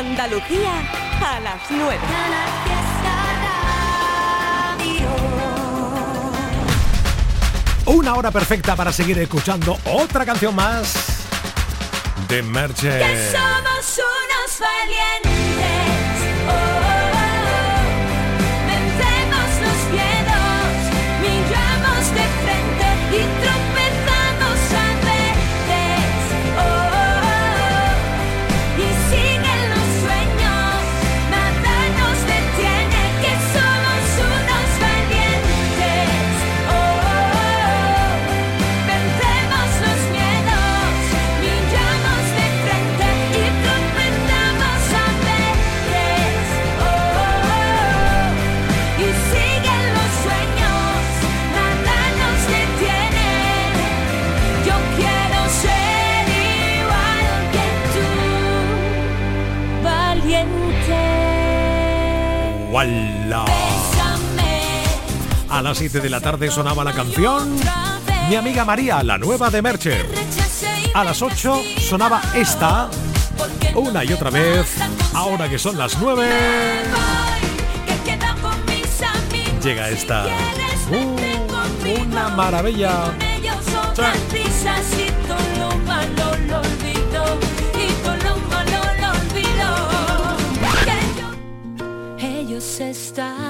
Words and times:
Andalucía 0.00 0.72
a 1.22 1.40
las 1.40 1.60
9. 1.68 1.98
Una 7.84 8.14
hora 8.14 8.30
perfecta 8.30 8.74
para 8.76 8.92
seguir 8.92 9.18
escuchando 9.18 9.76
otra 9.84 10.24
canción 10.24 10.54
más 10.54 10.94
de 12.28 12.42
Merche. 12.42 12.88
Que 12.88 13.30
somos 13.30 13.98
unos 13.98 14.58
valientes. 14.58 15.29
A 65.60 65.62
las 65.62 65.76
7 65.76 66.00
de 66.00 66.08
la 66.08 66.22
tarde 66.22 66.50
sonaba 66.50 66.82
la 66.84 66.94
canción 66.94 67.54
Mi 68.30 68.34
amiga 68.34 68.64
María, 68.64 69.02
la 69.02 69.18
nueva 69.18 69.50
de 69.50 69.60
Merche. 69.60 70.06
A 70.94 71.04
las 71.04 71.20
8 71.20 71.62
sonaba 71.78 72.22
esta, 72.34 72.88
una 73.74 74.02
y 74.02 74.10
otra 74.10 74.30
vez, 74.30 74.76
ahora 75.12 75.50
que 75.50 75.58
son 75.58 75.76
las 75.76 75.98
9, 76.00 76.30
llega 79.62 79.90
esta. 79.90 80.28
Uh, 80.90 82.00
una 82.06 82.28
maravilla. 82.30 83.12
Ellos 92.18 92.80
están, 92.80 93.49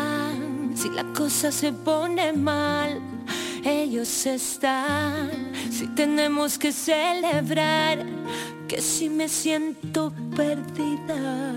cosa 1.30 1.52
se 1.52 1.72
pone 1.72 2.32
mal, 2.32 3.00
ellos 3.64 4.26
están, 4.26 5.30
si 5.70 5.86
tenemos 5.94 6.58
que 6.58 6.72
celebrar, 6.72 8.04
que 8.66 8.82
si 8.82 9.08
me 9.08 9.28
siento 9.28 10.12
perdida, 10.34 11.54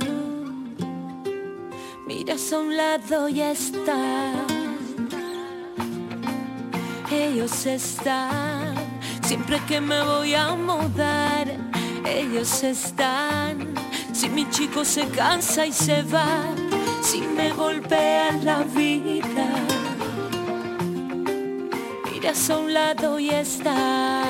miras 2.05 2.53
a 2.53 2.59
un 2.59 2.77
lado 2.77 3.27
y 3.29 3.41
están. 3.41 4.45
Ellos 7.11 7.65
están, 7.65 8.75
siempre 9.23 9.59
que 9.67 9.81
me 9.81 10.03
voy 10.03 10.35
a 10.35 10.55
mudar, 10.55 11.47
ellos 12.05 12.61
están. 12.61 13.73
Si 14.13 14.29
mi 14.29 14.47
chico 14.51 14.85
se 14.85 15.07
cansa 15.07 15.65
y 15.65 15.73
se 15.73 16.03
va, 16.03 16.43
si 17.01 17.21
me 17.21 17.51
golpea 17.51 18.31
la 18.43 18.63
vida, 18.63 19.62
a 22.25 22.57
un 22.57 22.73
lado 22.73 23.19
y 23.19 23.31
están. 23.31 24.23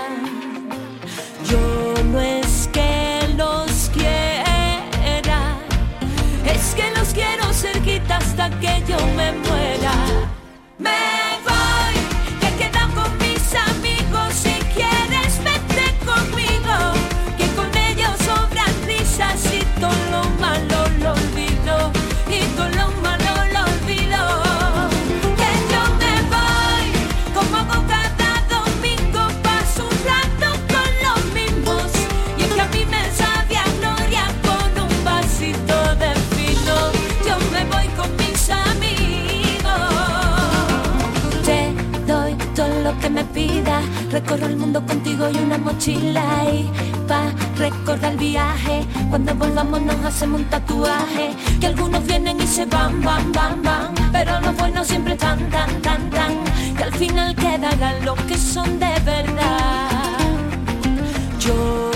Yo 1.47 1.93
no 2.05 2.19
es 2.19 2.67
que 2.73 3.27
los 3.37 3.91
quiera, 3.93 5.59
es 6.43 6.73
que 6.73 6.89
los 6.97 7.09
quiero 7.13 7.53
cerquita 7.53 8.17
hasta 8.17 8.49
que 8.59 8.83
yo 8.87 8.97
me 9.15 9.31
muera. 9.33 9.62
Recorro 44.13 44.45
el 44.45 44.57
mundo 44.57 44.79
contigo 44.85 45.27
y 45.33 45.37
una 45.39 45.57
mochila 45.57 46.45
y 46.53 46.69
pa 47.07 47.31
recordar 47.57 48.11
el 48.11 48.19
viaje. 48.19 48.85
Cuando 49.09 49.33
volvamos 49.33 49.81
nos 49.81 50.05
hacemos 50.05 50.41
un 50.41 50.45
tatuaje. 50.51 51.31
Que 51.59 51.65
algunos 51.65 52.05
vienen 52.05 52.39
y 52.39 52.45
se 52.45 52.63
van, 52.65 53.01
van, 53.01 53.31
van, 53.31 53.63
van. 53.63 53.95
Pero 54.11 54.39
los 54.41 54.55
buenos 54.55 54.85
siempre 54.85 55.15
tan, 55.15 55.39
tan, 55.49 55.81
tan, 55.81 56.11
tan. 56.11 56.31
Que 56.77 56.83
al 56.83 56.93
final 56.93 57.35
quedarán 57.35 58.05
los 58.05 58.19
que 58.27 58.37
son 58.37 58.79
de 58.79 58.93
verdad. 59.03 60.19
Yo 61.39 61.89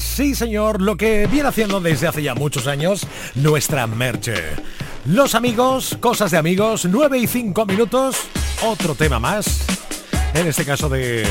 sí 0.00 0.36
señor, 0.36 0.80
lo 0.80 0.96
que 0.96 1.26
viene 1.26 1.48
haciendo 1.48 1.80
desde 1.80 2.06
hace 2.06 2.22
ya 2.22 2.34
muchos 2.34 2.68
años 2.68 3.06
nuestra 3.34 3.86
Merche. 3.88 4.34
Los 5.04 5.34
amigos, 5.34 5.96
cosas 6.00 6.30
de 6.30 6.38
amigos, 6.38 6.84
9 6.84 7.18
y 7.18 7.26
5 7.26 7.66
minutos, 7.66 8.16
otro 8.64 8.94
tema 8.94 9.18
más. 9.18 9.66
En 10.34 10.46
este 10.46 10.64
caso 10.64 10.88
de 10.88 11.26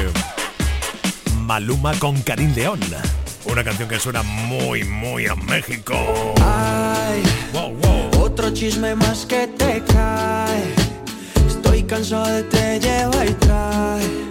Maluma 1.39 1.93
con 1.99 2.21
Karim 2.21 2.53
León. 2.53 2.79
Una 3.45 3.63
canción 3.63 3.87
que 3.87 3.97
suena 3.97 4.23
muy, 4.23 4.83
muy 4.83 5.27
a 5.27 5.35
México. 5.35 5.95
Ay, 6.41 7.23
wow, 7.53 7.73
wow. 7.73 8.23
Otro 8.25 8.51
chisme 8.53 8.93
más 8.93 9.25
que 9.25 9.47
te 9.47 9.81
cae. 9.85 10.75
Estoy 11.47 11.83
cansado 11.83 12.27
de 12.27 12.43
te 12.43 12.79
lleva 12.79 13.25
y 13.25 13.33
trae 13.35 14.30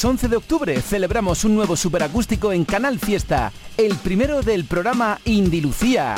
miércoles 0.00 0.04
11 0.04 0.28
de 0.28 0.36
octubre 0.36 0.80
celebramos 0.80 1.44
un 1.44 1.54
nuevo 1.54 1.76
superacústico 1.76 2.52
en 2.52 2.64
Canal 2.64 2.98
Fiesta, 2.98 3.52
el 3.76 3.94
primero 3.96 4.40
del 4.40 4.64
programa 4.64 5.18
Indilucía, 5.24 6.14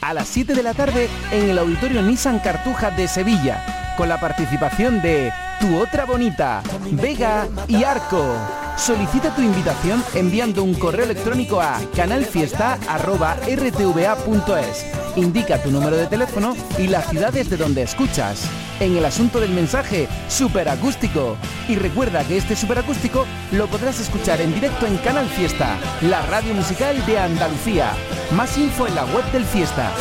a 0.00 0.14
las 0.14 0.28
7 0.28 0.54
de 0.54 0.62
la 0.62 0.74
tarde 0.74 1.08
en 1.32 1.50
el 1.50 1.58
Auditorio 1.58 2.00
Nissan 2.02 2.38
Cartuja 2.38 2.92
de 2.92 3.08
Sevilla, 3.08 3.94
con 3.96 4.08
la 4.08 4.20
participación 4.20 5.02
de 5.02 5.32
Tu 5.60 5.76
Otra 5.76 6.04
Bonita, 6.04 6.62
Vega 6.92 7.48
y 7.66 7.82
Arco. 7.82 8.36
Solicita 8.76 9.34
tu 9.34 9.42
invitación 9.42 10.04
enviando 10.14 10.62
un 10.62 10.74
correo 10.74 11.04
electrónico 11.04 11.60
a 11.60 11.80
canalfiesta.rtva.es. 11.94 14.86
Indica 15.16 15.60
tu 15.62 15.70
número 15.70 15.96
de 15.96 16.06
teléfono 16.06 16.54
y 16.78 16.86
las 16.88 17.08
ciudades 17.08 17.48
de 17.50 17.56
donde 17.56 17.82
escuchas. 17.82 18.48
En 18.80 18.96
el 18.96 19.04
asunto 19.04 19.40
del 19.40 19.50
mensaje, 19.50 20.08
superacústico. 20.28 21.36
Y 21.68 21.76
recuerda 21.76 22.24
que 22.24 22.36
este 22.36 22.56
superacústico 22.56 23.24
lo 23.52 23.66
podrás 23.68 24.00
escuchar 24.00 24.40
en 24.40 24.52
directo 24.52 24.86
en 24.86 24.96
Canal 24.98 25.28
Fiesta, 25.28 25.78
la 26.02 26.22
radio 26.26 26.54
musical 26.54 27.04
de 27.06 27.18
Andalucía. 27.18 27.92
Más 28.32 28.58
info 28.58 28.86
en 28.86 28.94
la 28.94 29.04
web 29.06 29.24
del 29.32 29.44
Fiesta. 29.44 29.92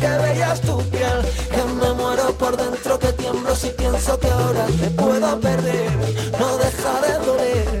Que 0.00 0.08
veías 0.08 0.60
tu 0.60 0.78
piel. 0.90 1.18
Que 1.50 1.62
me 1.80 1.92
muero 1.94 2.32
por 2.38 2.56
dentro, 2.56 2.98
que 2.98 3.12
tiemblo 3.12 3.54
si 3.54 3.68
pienso 3.70 4.18
que 4.18 4.28
ahora 4.28 4.66
te 4.66 4.90
puedo 4.90 5.40
perder. 5.40 5.90
No 6.38 6.58
deja 6.58 7.00
de 7.06 7.26
doler, 7.26 7.80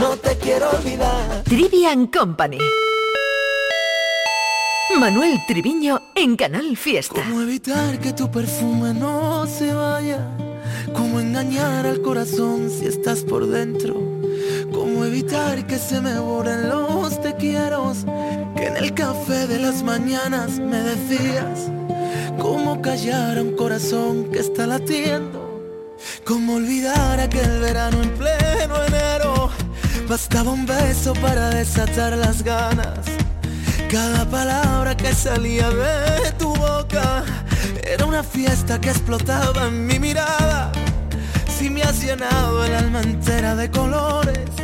no 0.00 0.16
te 0.16 0.36
quiero 0.38 0.70
olvidar. 0.70 1.42
Trivian 1.44 2.06
Company. 2.06 2.58
Manuel 4.98 5.38
Triviño 5.46 6.02
en 6.14 6.36
Canal 6.36 6.76
Fiesta. 6.76 7.22
¿Cómo 7.22 7.40
evitar 7.42 7.98
que 8.00 8.12
tu 8.12 8.30
perfume 8.30 8.92
no 8.92 9.46
se 9.46 9.72
vaya? 9.72 10.18
¿Cómo 10.92 11.20
engañar 11.20 11.86
al 11.86 12.02
corazón 12.02 12.68
si 12.70 12.86
estás 12.86 13.20
por 13.22 13.46
dentro? 13.46 14.19
¿Cómo 15.10 15.18
evitar 15.18 15.66
que 15.66 15.76
se 15.76 16.00
me 16.00 16.20
borren 16.20 16.68
los 16.68 17.20
te 17.20 17.34
quiero? 17.34 17.92
que 18.54 18.66
en 18.66 18.76
el 18.76 18.94
café 18.94 19.48
de 19.48 19.58
las 19.58 19.82
mañanas 19.82 20.60
me 20.60 20.76
decías 20.76 21.68
cómo 22.38 22.80
callar 22.80 23.36
a 23.36 23.42
un 23.42 23.56
corazón 23.56 24.30
que 24.30 24.38
está 24.38 24.68
latiendo. 24.68 25.66
Cómo 26.24 26.54
olvidar 26.54 27.18
aquel 27.18 27.58
verano 27.58 28.00
en 28.00 28.10
pleno 28.10 28.84
enero. 28.84 29.50
Bastaba 30.08 30.52
un 30.52 30.64
beso 30.64 31.12
para 31.14 31.50
desatar 31.50 32.16
las 32.16 32.44
ganas. 32.44 33.00
Cada 33.90 34.24
palabra 34.30 34.96
que 34.96 35.12
salía 35.12 35.70
de 35.70 36.30
tu 36.38 36.54
boca 36.54 37.24
era 37.82 38.06
una 38.06 38.22
fiesta 38.22 38.80
que 38.80 38.90
explotaba 38.90 39.66
en 39.66 39.86
mi 39.88 39.98
mirada. 39.98 40.70
Si 41.58 41.68
me 41.68 41.82
has 41.82 42.00
llenado 42.00 42.64
el 42.64 42.76
alma 42.76 43.00
entera 43.00 43.56
de 43.56 43.68
colores 43.72 44.60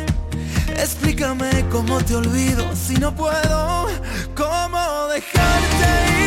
Explícame 0.77 1.65
cómo 1.71 1.97
te 2.03 2.15
olvido 2.15 2.63
si 2.75 2.95
no 2.95 3.13
puedo, 3.13 3.87
cómo 4.35 5.07
dejarte 5.07 6.21
ir. 6.21 6.26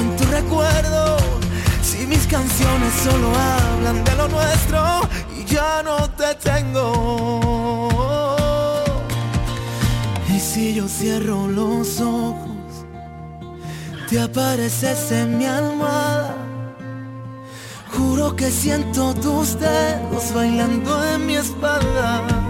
En 0.00 0.16
tu 0.16 0.24
recuerdo, 0.24 1.16
si 1.82 2.06
mis 2.06 2.26
canciones 2.26 2.92
solo 3.02 3.28
hablan 3.34 4.02
de 4.04 4.14
lo 4.16 4.28
nuestro 4.28 4.82
y 5.36 5.44
ya 5.44 5.82
no 5.82 6.10
te 6.10 6.34
tengo. 6.36 7.90
Y 10.28 10.40
si 10.40 10.74
yo 10.74 10.88
cierro 10.88 11.46
los 11.46 12.00
ojos, 12.00 12.86
te 14.08 14.20
apareces 14.20 15.12
en 15.12 15.38
mi 15.38 15.46
almohada. 15.46 16.34
Juro 17.92 18.34
que 18.34 18.50
siento 18.50 19.14
tus 19.14 19.58
dedos 19.60 20.34
bailando 20.34 21.04
en 21.04 21.26
mi 21.26 21.36
espalda. 21.36 22.43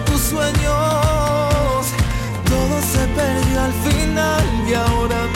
Tus 0.00 0.20
sueños. 0.20 1.86
Todo 2.44 2.80
se 2.92 3.06
perdió 3.08 3.60
al 3.62 3.72
final 3.72 4.44
y 4.68 4.74
ahora 4.74 5.27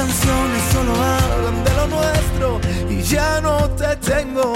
canciones 0.00 0.62
solo 0.72 0.94
hablan 0.94 1.62
de 1.62 1.72
lo 1.74 1.86
nuestro 1.88 2.60
y 2.88 3.02
ya 3.02 3.38
no 3.42 3.68
te 3.80 3.96
tengo. 3.96 4.46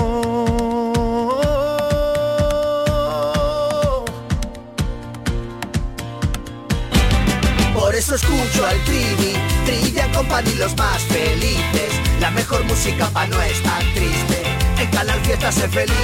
Por 7.74 7.94
eso 7.94 8.14
escucho 8.14 8.66
al 8.66 8.78
Trivi, 8.84 9.34
Trivia 9.66 10.10
Company 10.12 10.54
los 10.54 10.74
más 10.78 11.02
felices. 11.02 11.92
La 12.20 12.30
mejor 12.30 12.64
música 12.64 13.06
pa' 13.08 13.26
no 13.26 13.38
estar 13.42 13.82
triste. 13.92 14.42
En 14.78 14.90
Canal 14.92 15.20
Fiesta 15.20 15.52
sé 15.52 15.68
feliz. 15.68 15.94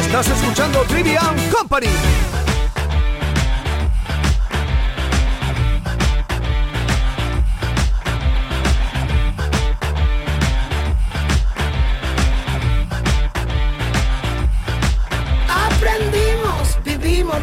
Estás 0.00 0.28
escuchando 0.28 0.82
Trivian 0.82 1.36
Company. 1.50 1.88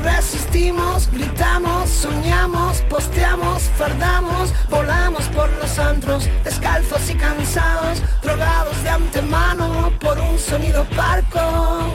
Resistimos, 0.01 1.09
gritamos, 1.12 1.89
soñamos, 1.89 2.81
posteamos, 2.89 3.63
fardamos, 3.77 4.53
volamos 4.69 5.23
por 5.29 5.50
los 5.57 5.77
antros, 5.77 6.27
descalzos 6.43 7.09
y 7.09 7.15
cansados, 7.15 8.01
drogados 8.21 8.81
de 8.83 8.89
antemano 8.89 9.91
por 10.00 10.17
un 10.19 10.39
sonido 10.39 10.85
parco. 10.95 11.93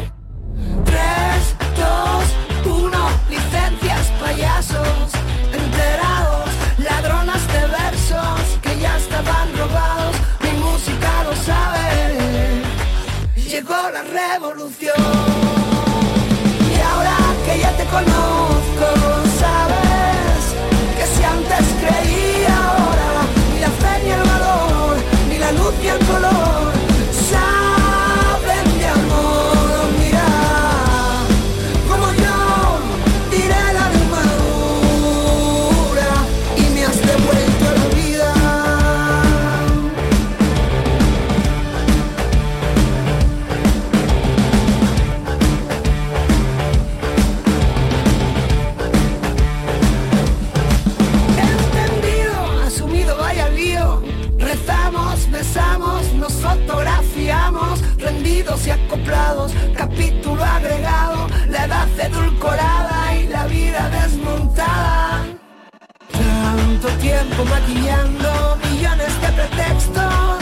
3, 0.85 0.99
2, 2.65 2.75
1, 2.75 3.11
licencias, 3.31 4.07
payasos, 4.21 5.13
enterados, 5.53 6.51
ladronas 6.79 7.47
de 7.49 7.67
versos 7.67 8.59
que 8.63 8.79
ya 8.79 8.97
estaban 8.97 9.57
robados, 9.57 10.17
mi 10.43 10.53
música 10.61 11.25
lo 11.25 11.35
sabe, 11.37 12.63
llegó 13.35 13.91
la 13.91 14.03
revolución. 14.03 15.48
Y 63.17 63.27
la 63.27 63.47
vida 63.47 63.91
desmontada. 63.91 65.25
Tanto 66.13 66.89
tiempo 67.01 67.45
maquillando 67.45 68.57
millones 68.71 69.21
de 69.21 69.29
pretextos. 69.33 70.38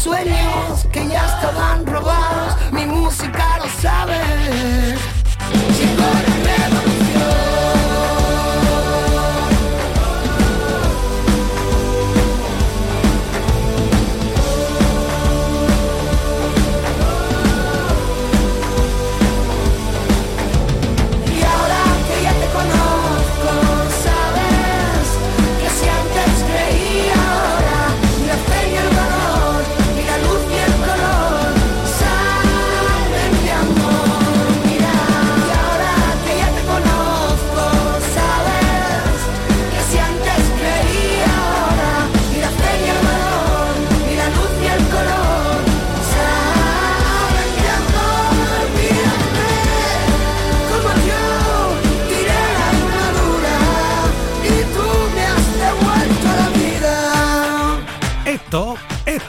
Sueños 0.00 0.86
que 0.90 1.06
ya 1.06 1.26
estaban 1.26 1.84
robados. 1.84 2.56
Mi 2.72 2.86
música 2.86 3.58
lo 3.58 3.68
sabe. 3.68 5.09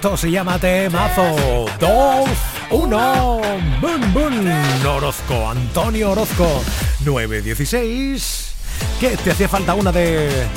Esto 0.02 0.18
se 0.18 0.32
llama 0.32 0.58
temazo. 0.58 1.68
Dos, 1.80 2.28
uno. 2.72 3.40
Boom, 3.80 4.14
boom. 4.16 4.52
Orozco, 4.84 5.48
Antonio 5.48 6.10
Orozco. 6.10 6.64
916. 7.06 8.52
¿Qué? 9.00 9.16
¿Te 9.16 9.30
hacía 9.30 9.48
falta 9.48 9.76
una 9.76 9.92
de 9.92 10.48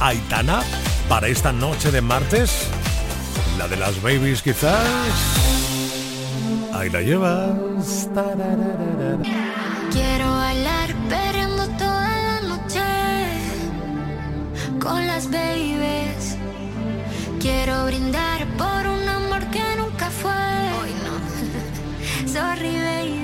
Aitana 0.00 0.62
para 1.06 1.28
esta 1.28 1.52
noche 1.52 1.90
de 1.90 2.00
martes? 2.00 2.68
La 3.58 3.68
de 3.68 3.76
las 3.76 4.00
babies 4.00 4.40
quizás. 4.40 4.86
Ahí 6.72 6.88
la 6.88 7.02
llevas. 7.02 8.08
Quiero 9.92 10.30
bailar 10.30 10.94
perreando 11.10 11.68
toda 11.76 12.08
la 12.08 12.40
noche 12.40 12.80
con 14.80 15.06
las 15.06 15.30
babies. 15.30 16.05
Quiero 17.46 17.86
brindar 17.86 18.44
por 18.58 18.88
un 18.88 19.08
amor 19.08 19.48
que 19.52 19.62
nunca 19.76 20.10
fue. 20.10 20.32
Hoy 20.32 20.90
no. 21.04 21.14
Sorry, 22.34 22.74
baby. 22.74 23.20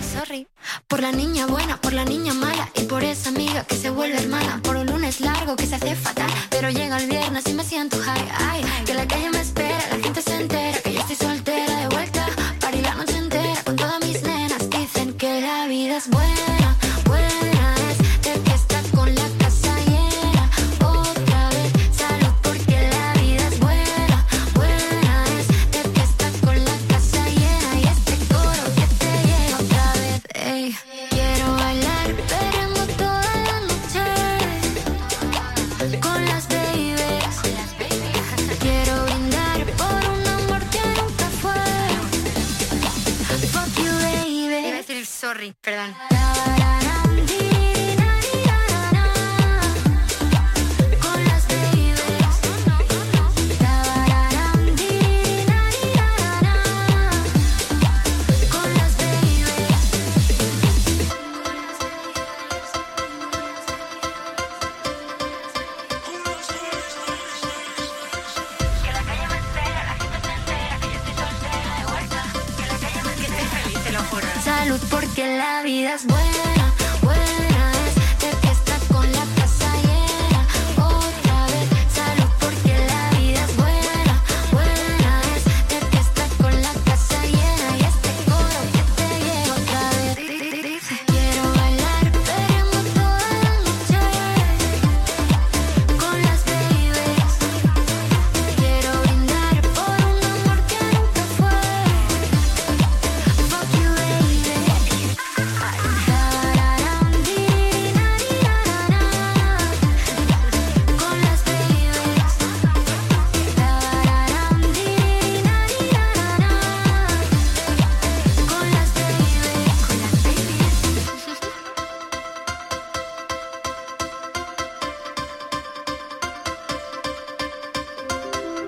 Sorry. 0.00 0.46
Por 0.86 1.02
la 1.02 1.12
niña 1.12 1.46
buena, 1.46 1.78
por 1.78 1.92
la 1.92 2.06
niña 2.06 2.32
mala 2.32 2.70
y 2.74 2.84
por 2.84 3.04
esa 3.04 3.28
amiga 3.28 3.64
que 3.64 3.76
se 3.76 3.90
vuelve 3.90 4.16
hermana. 4.16 4.60
Por 4.62 4.76
un 4.76 4.86
lunes 4.86 5.20
largo 5.20 5.54
que 5.54 5.66
se 5.66 5.74
hace 5.74 5.94
fatal, 5.94 6.30
pero 6.48 6.70
llega 6.70 6.96
el 6.96 7.10
viernes 7.10 7.46
y 7.46 7.52
me 7.52 7.62
siento 7.62 7.98
high. 7.98 8.28
Ay, 8.38 8.64
que 8.86 8.94
la 8.94 9.06
calle 9.06 9.28
me 9.28 9.40
espera, 9.40 9.57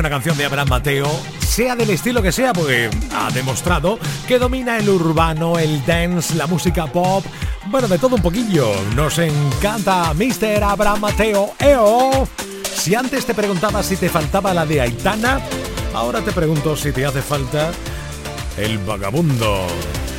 Una 0.00 0.10
canción 0.10 0.36
de 0.38 0.46
Abraham 0.46 0.68
Mateo, 0.68 1.08
sea 1.40 1.76
del 1.76 1.90
estilo 1.90 2.22
que 2.22 2.32
sea, 2.32 2.54
porque 2.54 2.88
ha 3.14 3.30
demostrado 3.30 3.98
que 4.26 4.38
domina 4.38 4.78
el 4.78 4.88
urbano, 4.88 5.58
el 5.58 5.84
dance, 5.84 6.34
la 6.34 6.46
música 6.46 6.86
pop, 6.86 7.24
bueno, 7.66 7.86
de 7.86 7.98
todo 7.98 8.16
un 8.16 8.22
poquillo. 8.22 8.72
Nos 8.96 9.18
encanta 9.18 10.14
Mr. 10.14 10.64
Abraham 10.64 11.00
Mateo. 11.00 11.52
¡Eo! 11.58 12.26
Si 12.74 12.94
antes 12.94 13.26
te 13.26 13.34
preguntaba 13.34 13.82
si 13.82 13.96
te 13.96 14.08
faltaba 14.08 14.54
la 14.54 14.64
de 14.64 14.80
Aitana, 14.80 15.40
ahora 15.92 16.22
te 16.22 16.32
pregunto 16.32 16.76
si 16.76 16.92
te 16.92 17.04
hace 17.04 17.20
falta 17.20 17.70
el 18.56 18.78
vagabundo. 18.78 19.66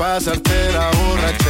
Pasarte 0.00 0.72
la 0.72 0.90
borrachera, 0.96 1.49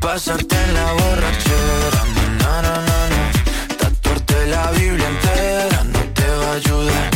Pasarte 0.00 0.56
en 0.56 0.74
la 0.74 0.92
borrachera, 0.92 2.02
na, 2.38 2.62
na, 2.62 2.74
na, 2.88 2.98
na. 3.12 3.76
tatuarte 3.78 4.46
la 4.46 4.70
Biblia 4.72 5.08
entera 5.08 5.84
no 5.84 6.00
te 6.14 6.28
va 6.28 6.52
a 6.52 6.54
ayudar 6.54 7.15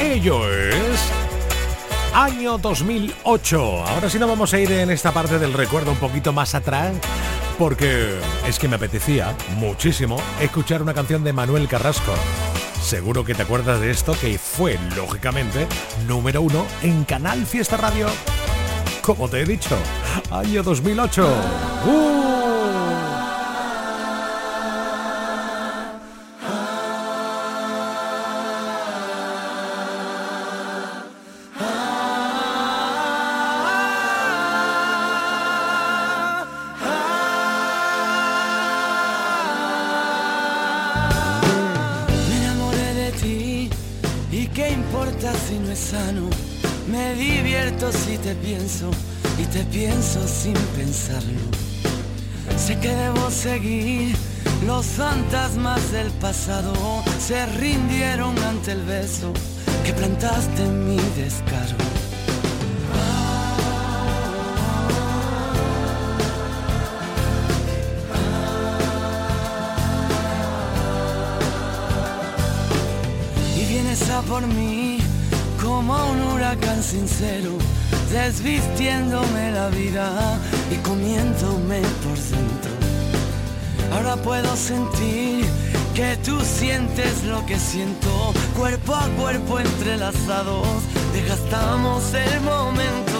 Ello 0.00 0.48
es 0.50 1.10
año 2.12 2.58
2008. 2.58 3.84
Ahora 3.86 4.10
sí 4.10 4.18
nos 4.18 4.28
vamos 4.28 4.52
a 4.52 4.58
ir 4.58 4.70
en 4.72 4.90
esta 4.90 5.12
parte 5.12 5.38
del 5.38 5.52
recuerdo 5.52 5.92
un 5.92 5.98
poquito 5.98 6.32
más 6.32 6.54
atrás 6.54 6.92
porque 7.58 8.18
es 8.46 8.58
que 8.58 8.68
me 8.68 8.76
apetecía 8.76 9.36
muchísimo 9.56 10.16
escuchar 10.40 10.82
una 10.82 10.94
canción 10.94 11.24
de 11.24 11.32
Manuel 11.32 11.68
Carrasco. 11.68 12.12
Seguro 12.82 13.24
que 13.24 13.34
te 13.34 13.42
acuerdas 13.42 13.80
de 13.80 13.90
esto 13.90 14.14
que 14.20 14.38
fue, 14.38 14.78
lógicamente, 14.96 15.66
número 16.06 16.42
uno 16.42 16.66
en 16.82 17.04
Canal 17.04 17.46
Fiesta 17.46 17.76
Radio. 17.76 18.08
Como 19.00 19.28
te 19.28 19.40
he 19.40 19.44
dicho, 19.44 19.76
año 20.30 20.62
2008. 20.62 21.28
¡Uh! 21.86 22.43
que 59.84 59.92
plantaste 59.92 60.62
mi 60.64 60.96
descargo. 60.96 61.84
Y 73.58 73.64
vienes 73.66 74.08
a 74.08 74.22
por 74.22 74.46
mí 74.46 74.98
como 75.62 75.94
un 76.12 76.22
huracán 76.22 76.82
sincero, 76.82 77.58
desvistiéndome 78.10 79.52
la 79.52 79.68
vida 79.68 80.38
y 80.70 80.76
comiéndome 80.76 81.82
por 82.02 82.18
dentro. 82.32 82.72
Ahora 83.92 84.16
puedo 84.16 84.56
sentir 84.56 85.44
que 85.94 86.16
tú 86.24 86.40
sientes 86.40 87.22
lo 87.24 87.44
que 87.44 87.58
siento 87.58 88.32
cuerpo 88.54 88.94
a 88.94 89.06
cuerpo 89.16 89.58
entrelazados, 89.58 90.66
desgastamos 91.12 92.14
el 92.14 92.40
momento. 92.40 93.13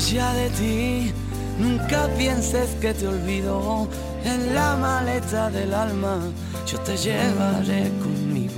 De 0.00 0.48
ti. 0.56 1.12
Nunca 1.58 2.08
pienses 2.16 2.70
que 2.80 2.94
te 2.94 3.06
olvido 3.06 3.86
en 4.24 4.54
la 4.54 4.74
maleta 4.76 5.50
del 5.50 5.74
alma. 5.74 6.20
Yo 6.66 6.80
te 6.80 6.96
llevaré 6.96 7.90
conmigo. 8.00 8.54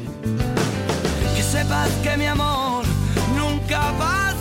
Que 1.34 1.42
sepas 1.42 1.90
que 2.04 2.16
mi 2.16 2.26
amor 2.26 2.84
nunca 3.36 3.92
pasa 3.98 4.31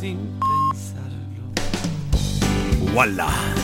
sin 0.00 0.16
pensarlo. 0.40 1.44
¡Wala! 2.94 3.59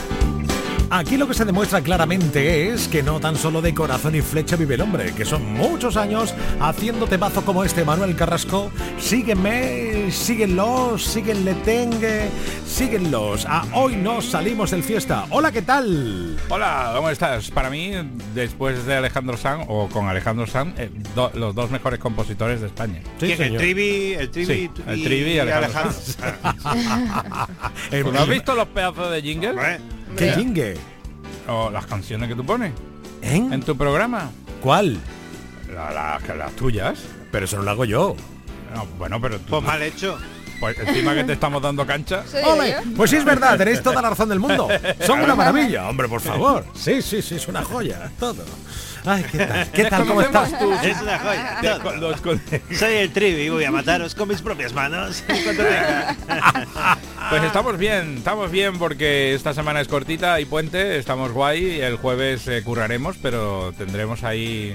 Aquí 0.88 1.16
lo 1.16 1.26
que 1.26 1.34
se 1.34 1.44
demuestra 1.44 1.80
claramente 1.82 2.68
es 2.68 2.86
que 2.86 3.02
no 3.02 3.18
tan 3.18 3.34
solo 3.36 3.60
de 3.60 3.74
corazón 3.74 4.14
y 4.14 4.20
flecha 4.22 4.54
vive 4.54 4.76
el 4.76 4.80
hombre, 4.82 5.12
que 5.12 5.24
son 5.24 5.44
muchos 5.54 5.96
años 5.96 6.32
haciendo 6.60 7.08
temazo 7.08 7.44
como 7.44 7.64
este 7.64 7.84
Manuel 7.84 8.14
Carrasco. 8.14 8.70
Sígueme, 8.98 10.12
síguenlos, 10.12 11.02
síguenle 11.04 11.54
tengue, 11.64 12.28
síguenlos. 12.66 13.46
A 13.46 13.64
hoy 13.72 13.96
nos 13.96 14.26
salimos 14.26 14.70
del 14.70 14.84
fiesta. 14.84 15.26
Hola, 15.30 15.50
¿qué 15.50 15.62
tal? 15.62 16.36
Hola, 16.48 16.92
¿cómo 16.94 17.10
estás? 17.10 17.50
Para 17.50 17.68
mí, 17.68 17.90
después 18.32 18.86
de 18.86 18.94
Alejandro 18.94 19.36
Sanz, 19.36 19.64
o 19.68 19.88
con 19.88 20.06
Alejandro 20.08 20.46
Sanz, 20.46 20.78
eh, 20.78 20.88
do- 21.16 21.32
los 21.34 21.52
dos 21.52 21.68
mejores 21.72 21.98
compositores 21.98 22.60
de 22.60 22.68
España. 22.68 23.00
Sí, 23.18 23.26
¿Quién? 23.34 23.42
¿El 23.42 23.58
Trivi- 23.60 24.16
el 24.18 24.30
Trivi 24.30 24.46
Sí, 24.54 24.70
el 24.86 25.02
Trivi 25.02 25.30
y 25.32 25.34
y 25.34 25.38
Alejandro 25.40 25.66
Alejandro? 25.74 25.92
Sanz. 26.00 26.16
¿Tú 28.04 28.12
no 28.12 28.20
has 28.20 28.28
visto 28.28 28.54
los 28.54 28.68
pedazos 28.68 29.10
de 29.10 29.20
jingle? 29.22 29.54
¿Qué 30.16 30.32
jingle? 30.32 30.76
O 31.48 31.70
las 31.70 31.86
canciones 31.86 32.28
que 32.28 32.34
tú 32.34 32.44
pones. 32.44 32.72
¿En? 33.22 33.60
tu 33.62 33.76
programa. 33.76 34.30
¿Cuál? 34.60 34.98
La- 35.72 35.90
la- 35.92 36.34
las 36.36 36.52
tuyas. 36.52 36.98
Pero 37.32 37.44
eso 37.44 37.56
no 37.56 37.62
lo 37.62 37.70
hago 37.70 37.84
yo. 37.84 38.16
No, 38.74 38.86
bueno, 38.98 39.20
pero 39.20 39.38
tú... 39.38 39.50
Pues 39.50 39.62
mal 39.64 39.82
hecho. 39.82 40.18
Pues 40.60 40.78
encima 40.78 41.14
que 41.14 41.24
te 41.24 41.34
estamos 41.34 41.60
dando 41.60 41.86
cancha. 41.86 42.24
¡Ole! 42.46 42.76
Pues 42.96 43.10
sí 43.10 43.16
es 43.16 43.24
verdad, 43.24 43.58
tenéis 43.58 43.82
toda 43.82 44.00
la 44.00 44.08
razón 44.10 44.28
del 44.30 44.38
mundo. 44.40 44.68
Son 45.04 45.20
una 45.20 45.34
maravilla, 45.34 45.86
hombre, 45.88 46.08
por 46.08 46.20
favor. 46.20 46.64
Sí, 46.74 47.02
sí, 47.02 47.20
sí, 47.20 47.34
es 47.36 47.46
una 47.48 47.62
joya, 47.62 48.10
todo. 48.18 48.42
Ay, 49.04 49.24
¿qué 49.30 49.38
tal? 49.38 49.70
¿Qué 49.70 49.84
tal? 49.84 50.06
¿Cómo 50.06 50.22
estás? 50.22 50.52
Es 50.82 51.00
una 51.02 51.18
joya. 51.18 51.80
todo. 51.82 52.14
Soy 52.76 52.94
el 52.94 53.12
Trivi 53.12 53.42
y 53.42 53.48
voy 53.50 53.64
a 53.64 53.70
mataros 53.70 54.14
con 54.14 54.28
mis 54.28 54.40
propias 54.40 54.72
manos. 54.72 55.22
Pues 57.28 57.42
estamos 57.42 57.76
bien, 57.76 58.18
estamos 58.18 58.50
bien 58.52 58.78
porque 58.78 59.34
esta 59.34 59.52
semana 59.52 59.80
es 59.80 59.88
cortita 59.88 60.40
y 60.40 60.44
puente, 60.44 60.96
estamos 60.96 61.32
guay, 61.32 61.80
el 61.80 61.96
jueves 61.96 62.46
eh, 62.46 62.62
curraremos, 62.62 63.16
pero 63.20 63.72
tendremos 63.76 64.22
ahí, 64.22 64.74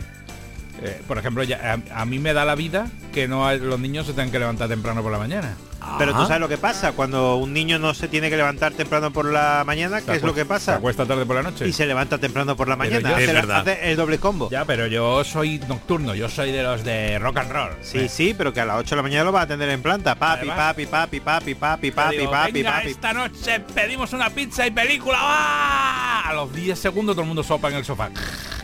eh, 0.84 1.02
por 1.08 1.18
ejemplo, 1.18 1.44
a, 1.44 2.02
a 2.02 2.06
mí 2.06 2.20
me 2.20 2.34
da 2.34 2.44
la 2.44 2.56
vida 2.56 2.88
que 3.14 3.28
no 3.30 3.48
hay- 3.48 3.60
los 3.60 3.80
niños 3.80 4.06
se 4.06 4.14
tengan 4.14 4.32
que 4.32 4.40
levantar 4.40 4.68
temprano 4.68 5.02
por 5.02 5.12
la 5.14 5.18
mañana. 5.18 5.56
Pero 5.98 6.14
tú 6.14 6.22
sabes 6.26 6.40
lo 6.40 6.48
que 6.48 6.58
pasa 6.58 6.92
cuando 6.92 7.38
un 7.38 7.54
niño 7.54 7.80
no 7.80 7.94
se 7.94 8.08
tiene 8.08 8.30
que 8.30 8.38
levantar 8.38 8.72
temprano 8.74 9.12
por 9.12 9.26
la 9.26 9.64
mañana, 9.66 10.02
¿qué 10.02 10.16
es 10.16 10.22
lo 10.24 10.34
que 10.34 10.42
Se 10.42 10.46
pasa? 10.46 10.76
acuesta 10.76 11.06
tarde 11.06 11.26
por 11.26 11.36
la 11.36 11.42
noche. 11.44 11.68
Y 11.68 11.74
se 11.74 11.86
levanta 11.86 12.18
temprano 12.18 12.56
por 12.56 12.68
la 12.68 12.76
mañana. 12.76 13.10
yo- 13.10 13.16
hace, 13.16 13.26
es 13.26 13.34
verdad. 13.34 13.60
hace 13.62 13.92
el 13.92 13.98
doble 13.98 14.20
combo. 14.20 14.50
Ya, 14.50 14.64
pero 14.66 14.88
yo 14.88 15.24
soy 15.24 15.60
nocturno, 15.68 16.14
yo 16.16 16.30
soy 16.30 16.52
de 16.52 16.64
los 16.64 16.84
de 16.84 17.18
rock 17.20 17.38
and 17.38 17.52
roll. 17.52 17.72
Sí, 17.82 18.08
sí, 18.10 18.34
pero 18.38 18.54
que 18.54 18.62
a 18.62 18.66
las 18.66 18.78
8 18.78 18.92
de 18.92 18.96
la 18.98 19.02
mañana 19.04 19.24
lo 19.26 19.32
va 19.32 19.42
a 19.42 19.44
atender 19.44 19.70
en 19.70 19.82
planta. 19.82 20.16
Papi, 20.16 20.50
Además- 20.50 20.58
papi, 20.58 20.86
papi, 20.86 21.20
papi, 21.20 21.56
papi, 21.56 21.92
papi, 21.92 22.18
digo, 22.18 22.32
papi, 22.32 22.52
"Venga, 22.52 22.72
papi. 22.74 22.88
esta 22.90 23.14
noche 23.14 23.60
pedimos 23.74 24.14
una 24.14 24.30
pizza 24.30 24.68
y 24.68 24.72
película. 24.72 25.18
¡ah!". 25.20 26.24
A 26.30 26.34
los 26.34 26.54
10 26.54 26.78
segundos 26.80 27.16
todo 27.16 27.24
el 27.24 27.28
mundo 27.28 27.44
sopa 27.44 27.70
en 27.70 27.76
el 27.76 27.86
sofá. 27.86 28.10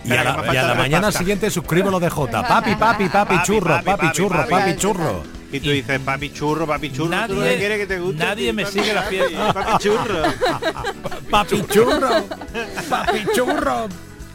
Y 0.06 0.12
a 0.12 0.24
la, 0.24 0.54
y 0.54 0.58
a 0.58 0.64
la 0.64 0.76
mañana 0.76 1.12
siguiente 1.12 1.50
suscribo 1.50 1.90
lo 1.92 2.00
de 2.00 2.10
J. 2.10 2.48
Papi, 2.48 2.76
papi, 2.76 3.10
papi, 3.10 3.42
churro, 3.44 3.82
papi, 3.84 4.12
churro, 4.12 4.48
papi, 4.48 4.76
churro. 4.78 5.37
Y 5.52 5.60
tú 5.62 5.70
dices, 5.70 6.00
papi 6.00 6.32
churro, 6.34 6.68
papi 6.68 6.92
churro, 6.92 7.10
tú 7.28 7.36
Nadie- 7.36 7.58
quieres 7.58 7.78
que 7.80 7.88
te 7.88 8.00
guste. 8.00 8.24
nadie 8.24 8.52
me 8.54 8.66
sigue 8.66 8.94
la 8.94 9.04
fiesta. 9.04 9.54
Papi 9.54 9.84
churro. 9.84 10.24
Papi 11.30 11.64
churro, 11.72 12.26
papi 12.90 13.26
churro. 13.34 13.88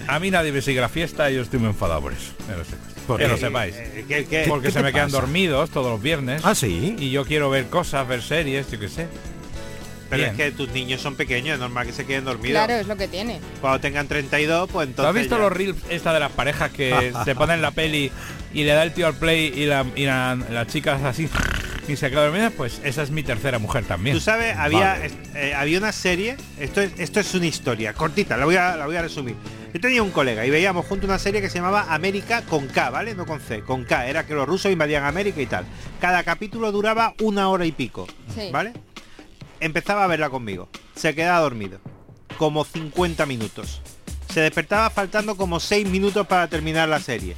A 0.09 0.19
mí 0.19 0.31
nadie 0.31 0.53
me 0.53 0.61
sigue 0.63 0.81
la 0.81 0.89
fiesta 0.89 1.31
y 1.31 1.37
yo 1.37 1.43
estoy 1.43 1.59
muy 1.59 1.69
enfadado 1.69 2.01
por 2.03 2.13
eso. 2.13 2.33
Que 2.47 2.53
lo 2.57 2.65
sepáis. 2.65 2.93
¿Por 3.07 3.19
Que 3.21 3.29
lo 3.29 3.37
sepáis. 3.37 3.75
Eh, 3.77 4.05
¿qué- 4.09 4.25
qué? 4.27 4.45
Porque 4.49 4.69
¿Qué 4.69 4.73
se 4.73 4.83
me 4.83 4.93
quedan 4.93 5.11
dormidos 5.11 5.71
todos 5.71 5.91
los 5.91 6.01
viernes. 6.03 6.43
Ah, 6.45 6.55
sí. 6.55 6.97
Y 6.99 7.11
yo 7.11 7.25
quiero 7.25 7.51
ver 7.51 7.67
cosas, 7.69 8.07
ver 8.09 8.23
series, 8.23 8.71
yo 8.71 8.79
qué 8.81 8.89
sé. 8.89 9.07
Pero 10.13 10.25
Bien. 10.25 10.31
es 10.33 10.37
que 10.37 10.53
tus 10.53 10.69
niños 10.75 11.01
son 11.01 11.15
pequeños, 11.17 11.55
es 11.55 11.59
normal 11.61 11.87
que 11.87 11.93
se 11.95 12.05
queden 12.05 12.25
dormidos. 12.27 12.51
Claro, 12.65 12.75
es 12.81 12.87
lo 12.87 12.97
que 12.97 13.09
tiene. 13.09 13.41
Cuando 13.63 13.81
tengan 13.81 14.07
32, 14.09 14.69
pues 14.71 14.87
¿Tú 14.87 14.91
entonces. 14.91 15.09
has 15.09 15.15
visto 15.15 15.37
ya. 15.37 15.43
los 15.43 15.53
reels 15.53 15.77
esta 15.89 16.13
de 16.13 16.21
las 16.21 16.33
parejas 16.33 16.71
que 16.71 17.13
se 17.25 17.35
ponen 17.35 17.63
la 17.63 17.71
peli 17.71 18.13
y 18.53 18.65
le 18.65 18.73
da 18.73 18.83
el 18.83 18.93
tío 18.93 19.07
al 19.07 19.15
play 19.15 19.53
y 19.57 19.65
la, 19.65 19.87
y 19.97 20.05
la, 20.05 20.37
la 20.51 20.67
chica 20.67 20.97
es 20.97 21.03
así 21.05 21.29
y 21.89 21.97
se 21.97 22.11
queda 22.11 22.25
dormida, 22.27 22.51
pues 22.51 22.81
esa 22.85 23.03
es 23.03 23.11
mi 23.11 23.23
tercera 23.23 23.59
mujer 23.59 23.85
también. 23.85 24.15
Tú 24.15 24.21
sabes, 24.21 24.55
había, 24.57 24.91
Vale. 24.99 25.11
eh, 25.35 25.55
había 25.55 25.79
una 25.79 25.93
serie, 25.93 26.37
esto 26.61 26.81
es, 26.83 26.93
esto 26.99 27.19
es 27.19 27.35
una 27.35 27.47
historia, 27.47 27.93
cortita, 27.95 28.37
la 28.37 28.45
voy, 28.45 28.55
a, 28.57 28.77
la 28.77 28.87
voy 28.87 28.95
a 28.97 29.03
resumir. 29.03 29.35
Yo 29.75 29.81
tenía 29.81 30.03
un 30.03 30.11
colega 30.11 30.45
y 30.47 30.51
veíamos 30.51 30.85
junto 30.87 31.07
una 31.07 31.19
serie 31.19 31.41
que 31.41 31.49
se 31.49 31.57
llamaba 31.57 31.87
América 31.93 32.43
con 32.43 32.67
K, 32.69 32.91
¿vale? 32.91 33.15
No 33.15 33.25
con 33.25 33.41
C, 33.41 33.63
con 33.63 33.85
K. 33.85 34.07
Era 34.07 34.27
que 34.27 34.35
los 34.35 34.47
rusos 34.47 34.71
invadían 34.71 35.05
América 35.05 35.41
y 35.41 35.47
tal. 35.47 35.65
Cada 35.99 36.23
capítulo 36.25 36.71
duraba 36.73 37.15
una 37.23 37.49
hora 37.49 37.65
y 37.65 37.73
pico, 37.73 38.07
Sí. 38.35 38.51
¿vale? 38.53 38.75
Empezaba 39.63 40.03
a 40.03 40.09
verla 40.09 40.29
conmigo. 40.29 40.69
Se 40.97 41.15
quedaba 41.15 41.39
dormido. 41.39 41.79
Como 42.37 42.65
50 42.65 43.27
minutos. 43.27 43.81
Se 44.29 44.41
despertaba 44.41 44.91
faltando 44.91 45.37
como 45.37 45.61
6 45.61 45.87
minutos 45.89 46.27
para 46.27 46.49
terminar 46.49 46.89
la 46.89 46.99
serie. 46.99 47.37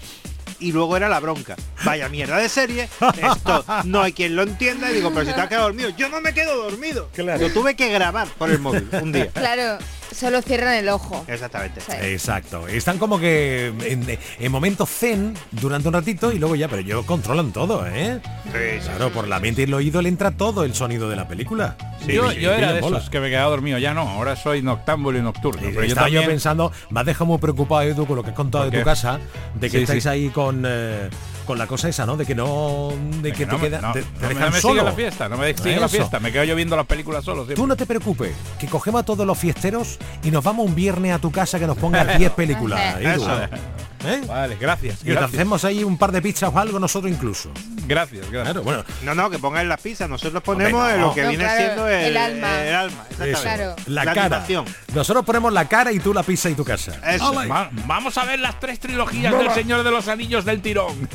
Y 0.59 0.73
luego 0.73 0.97
era 0.97 1.11
la 1.11 1.21
bronca. 1.21 1.55
Vaya 1.85 2.09
mierda 2.09 2.39
de 2.39 2.49
serie. 2.49 2.89
Esto 3.23 3.65
no 3.85 4.01
hay 4.01 4.15
quien 4.15 4.37
lo 4.37 4.43
entienda. 4.43 4.91
Y 4.91 4.95
digo, 4.95 5.11
pero 5.13 5.27
si 5.27 5.35
te 5.35 5.41
has 5.43 5.49
quedado 5.49 5.65
dormido. 5.67 5.91
Yo 5.91 6.09
no 6.09 6.23
me 6.23 6.33
quedo 6.33 6.57
dormido. 6.63 7.11
Lo 7.15 7.53
tuve 7.53 7.77
que 7.77 7.91
grabar 7.91 8.27
por 8.39 8.49
el 8.51 8.59
móvil 8.59 8.89
un 9.03 9.13
día. 9.13 9.29
Claro, 9.29 9.77
solo 10.13 10.43
cierran 10.43 10.75
el 10.75 10.89
ojo. 10.89 11.25
Exactamente. 11.29 11.81
Exacto. 12.13 12.67
Están 12.69 12.99
como 12.99 13.19
que 13.19 13.69
en, 13.69 14.19
en 14.39 14.53
momento 14.53 14.87
zen 14.87 15.35
durante 15.51 15.89
un 15.89 15.95
ratito 15.95 16.33
y 16.33 16.39
luego 16.39 16.55
ya, 16.57 16.69
pero 16.69 16.81
ellos 16.83 17.05
controlan 17.05 17.53
todo, 17.53 17.87
¿eh? 17.87 18.21
Claro, 18.83 19.11
por 19.11 19.29
la 19.29 19.41
mente 19.41 19.63
y 19.63 19.65
el 19.65 19.75
oído 19.75 20.01
le 20.03 20.09
entra 20.09 20.31
todo 20.33 20.65
el 20.65 20.75
sonido 20.75 21.09
de 21.09 21.17
la 21.17 21.27
película. 21.29 21.77
yo, 22.07 22.31
Sí, 22.31 22.41
yo 22.41 22.53
era 22.53 22.73
bien 22.73 22.81
de 22.83 22.87
esos 22.89 23.11
que 23.11 23.21
me 23.21 23.29
quedaba 23.31 23.51
dormido, 23.51 23.79
ya 23.79 23.95
no, 23.95 24.03
ahora 24.03 24.37
soy 24.37 24.63
noctámbulo 24.63 25.19
y 25.19 25.23
nocturno. 25.23 25.63
Pero 25.63 25.83
yo 25.83 25.89
Estaba 25.89 26.09
yo 26.09 26.25
pensando, 26.25 26.73
me 26.91 27.01
has 27.01 27.07
dejado 27.07 27.27
muy 27.27 27.39
preocupado, 27.39 27.83
Edu, 27.83 28.07
con 28.07 28.17
lo 28.17 28.23
que 28.23 28.31
has 28.31 28.37
contado 28.37 28.65
¿Por 28.65 28.73
de 28.73 28.79
tu 28.79 28.85
casa, 28.85 29.19
de 29.55 29.71
que 29.71 29.79
Sí, 29.79 29.83
estáis 29.85 30.03
sí. 30.03 30.09
ahí 30.09 30.29
con, 30.29 30.65
eh, 30.67 31.09
con 31.45 31.59
la 31.59 31.67
cosa 31.67 31.89
esa, 31.89 32.07
¿no? 32.07 32.17
De 32.17 32.25
que 32.27 32.35
no... 32.35 32.91
De 33.23 33.33
que, 33.33 33.39
que 33.39 33.47
no 33.47 33.57
te 33.57 33.63
me- 33.63 33.69
queda, 33.69 33.81
no, 33.81 33.93
te, 33.93 34.01
no 34.01 34.07
te 34.07 34.21
me- 34.23 34.29
dejan 34.29 34.45
no 34.47 34.51
me 34.53 34.61
solo. 34.61 34.83
la 34.85 34.93
fiesta, 34.93 35.29
no 35.29 35.37
me 35.37 35.55
sigue 35.57 35.77
la 35.81 35.89
fiesta, 35.89 36.21
me 36.21 36.33
quedo 36.33 36.45
yo 36.45 36.57
viendo 36.57 36.77
las 36.77 36.87
películas 36.87 37.25
solo. 37.25 37.39
siempre. 37.43 37.57
Tú 37.57 37.67
no 37.67 37.77
te 37.77 37.87
preocupes, 37.87 38.33
que 38.59 38.67
cogemos 38.67 39.03
a 39.03 39.05
todos 39.05 39.27
los 39.27 39.37
fiesteros 39.39 39.99
y 40.23 40.31
nos 40.31 40.43
vamos 40.45 40.67
un 40.67 40.75
viernes 40.75 41.13
a 41.13 41.19
tu 41.19 41.31
casa 41.31 41.59
que 41.59 41.67
nos 41.67 41.77
pongas 41.77 42.19
10 42.19 42.33
películas. 42.33 42.97
¿Eh? 44.07 44.23
Vale, 44.27 44.57
gracias. 44.61 44.99
Y 45.05 45.09
gracias. 45.11 45.35
hacemos 45.35 45.65
ahí 45.65 45.83
un 45.85 45.97
par 45.99 46.13
de 46.13 46.21
pizzas 46.23 46.51
o 46.53 46.59
algo 46.59 46.79
nosotros 46.79 47.11
incluso. 47.13 47.51
Gracias, 47.87 48.31
gracias. 48.31 48.43
Claro, 48.45 48.63
bueno. 48.63 48.85
No, 49.03 49.15
no, 49.15 49.31
que 49.31 49.39
pongan 49.39 49.69
las 49.69 49.81
pizzas. 49.81 50.09
Nosotros 50.09 50.43
ponemos 50.43 50.81
Hombre, 50.81 50.95
en 50.95 51.01
no. 51.01 51.07
lo 51.09 51.15
que 51.15 51.23
No, 51.23 51.29
viene 51.31 51.45
claro, 51.45 51.59
siendo 51.65 51.89
el, 51.89 52.05
el 52.07 52.17
alma. 52.17 52.63
el 52.65 52.75
alma, 52.75 53.05
exactamente. 53.11 53.83
La, 53.91 54.05
La 54.05 54.15
cara. 54.15 54.27
animación. 54.37 54.65
Nosotros 54.95 55.25
ponemos 55.25 55.53
la 55.53 55.69
cara 55.69 55.93
y 55.93 55.99
tú 56.01 56.15
la 56.15 56.23
pizza 56.23 56.49
y 56.51 56.55
tu 56.55 56.65
casa. 56.65 56.93
Eso. 57.07 57.33
Va- 57.35 57.69
vamos 57.87 58.17
a 58.19 58.25
ver 58.25 58.39
las 58.39 58.59
tres 58.61 58.79
trilogías 58.81 59.33
No 59.33 59.39
del. 59.39 59.51
Señor 59.53 59.83
de 59.85 59.91
los 59.91 60.09
Anillos 60.09 60.45
del 60.45 60.61
tirón. 60.63 61.09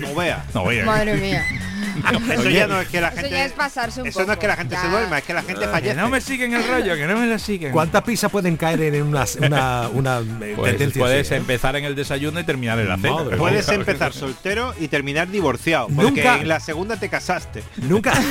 No 0.00 0.14
vea. 0.14 0.44
No 0.54 0.62
voy 0.64 0.80
a- 0.80 0.84
Madre 0.84 1.14
mía. 1.16 1.44
Eso 2.32 2.48
ya 2.50 2.66
no 2.66 2.80
es 2.80 2.88
que 2.88 3.00
la 3.00 3.08
Eso 3.08 3.16
gente. 3.16 3.30
ya 3.30 3.44
es 3.44 3.52
pasarse 3.52 4.02
un 4.02 4.08
Eso 4.08 4.20
no 4.20 4.24
es 4.24 4.28
poco. 4.30 4.40
que 4.40 4.46
la 4.48 4.56
gente 4.56 4.76
se 4.76 4.88
duerma, 4.88 5.18
es 5.18 5.24
que 5.24 5.34
la 5.34 5.42
gente 5.42 5.60
Que 5.62 5.68
fallece. 5.68 5.94
no 5.94 6.08
me 6.08 6.20
siguen 6.20 6.54
el 6.54 6.66
rollo, 6.66 6.94
que 6.94 7.06
no 7.06 7.16
me 7.18 7.26
lo 7.26 7.38
siguen. 7.38 7.72
¿Cuántas 7.72 8.02
pizzas 8.02 8.30
pueden 8.30 8.56
caer 8.56 8.80
en 8.82 9.02
una, 9.02 9.24
una, 9.40 9.88
una 9.92 10.18
eh, 10.18 10.52
Pues 10.56 10.70
tendencia 10.72 11.00
puedes 11.00 11.26
así, 11.26 11.34
eh? 11.34 11.38
empezar 11.38 11.76
en 11.76 11.84
el 11.84 11.94
desayuno 11.94 12.40
y 12.40 12.44
terminar 12.44 12.78
en 12.78 12.88
la 12.88 12.96
cena. 12.96 13.12
Madre 13.14 13.36
Puedes 13.36 13.64
Claro, 13.66 13.80
empezar 13.80 14.12
soltero 14.12 14.74
y 14.78 14.88
terminar 14.88 15.28
divorciado. 15.30 15.88
Porque 15.88 16.02
Nunca- 16.22 16.38
en 16.40 16.48
la 16.48 16.60
segunda 16.60 16.96
te 16.96 17.08
casaste. 17.08 17.62
Nunca. 17.76 18.12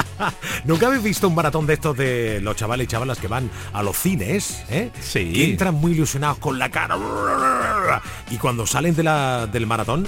¿Nunca 0.64 0.86
habéis 0.86 1.02
visto 1.02 1.28
un 1.28 1.34
maratón 1.34 1.66
de 1.66 1.74
estos 1.74 1.96
de 1.96 2.40
los 2.40 2.56
chavales 2.56 2.84
y 2.84 2.88
chavalas 2.88 3.18
que 3.18 3.28
van 3.28 3.50
a 3.72 3.82
los 3.82 3.96
cines? 3.96 4.62
¿eh? 4.70 4.90
Sí. 5.00 5.32
Que 5.32 5.44
entran 5.50 5.74
muy 5.74 5.92
ilusionados 5.92 6.38
con 6.38 6.58
la 6.58 6.68
cara. 6.70 6.96
Y 8.30 8.36
cuando 8.36 8.66
salen 8.66 8.94
de 8.94 9.02
la, 9.02 9.46
del 9.50 9.66
maratón. 9.66 10.06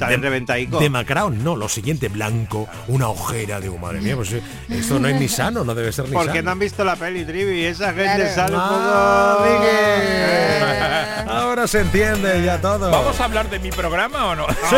Salen. 0.00 0.46
Demacrados, 0.80 1.32
no, 1.32 1.56
lo 1.56 1.68
siguiente, 1.68 2.08
blanco, 2.08 2.68
una 2.88 3.08
ojera, 3.08 3.60
digo, 3.60 3.78
madre 3.78 4.00
mía, 4.00 4.16
pues 4.16 4.32
eh, 4.32 4.42
esto 4.70 4.98
no 4.98 5.08
es 5.08 5.20
ni 5.20 5.28
sano, 5.28 5.62
no 5.64 5.74
debe 5.74 5.92
ser 5.92 6.06
ni 6.08 6.12
Porque 6.14 6.30
sano. 6.30 6.42
no 6.42 6.50
han 6.52 6.58
visto 6.58 6.84
la 6.84 6.96
peli 6.96 7.24
Trivi 7.24 7.60
y 7.60 7.64
esa 7.66 7.92
gente 7.92 8.04
Claro. 8.14 8.34
sale 8.34 8.54
un 8.56 8.62
Ah, 8.62 9.36
poco. 9.38 11.30
Ahora 11.30 11.66
se 11.66 11.80
entiende 11.80 12.42
ya 12.44 12.60
todo. 12.60 12.90
¿Vamos 12.90 13.20
a 13.20 13.24
hablar 13.24 13.48
de 13.50 13.58
mi 13.58 13.70
programa 13.70 14.26
o 14.28 14.34
no? 14.36 14.46
Sí, 14.68 14.76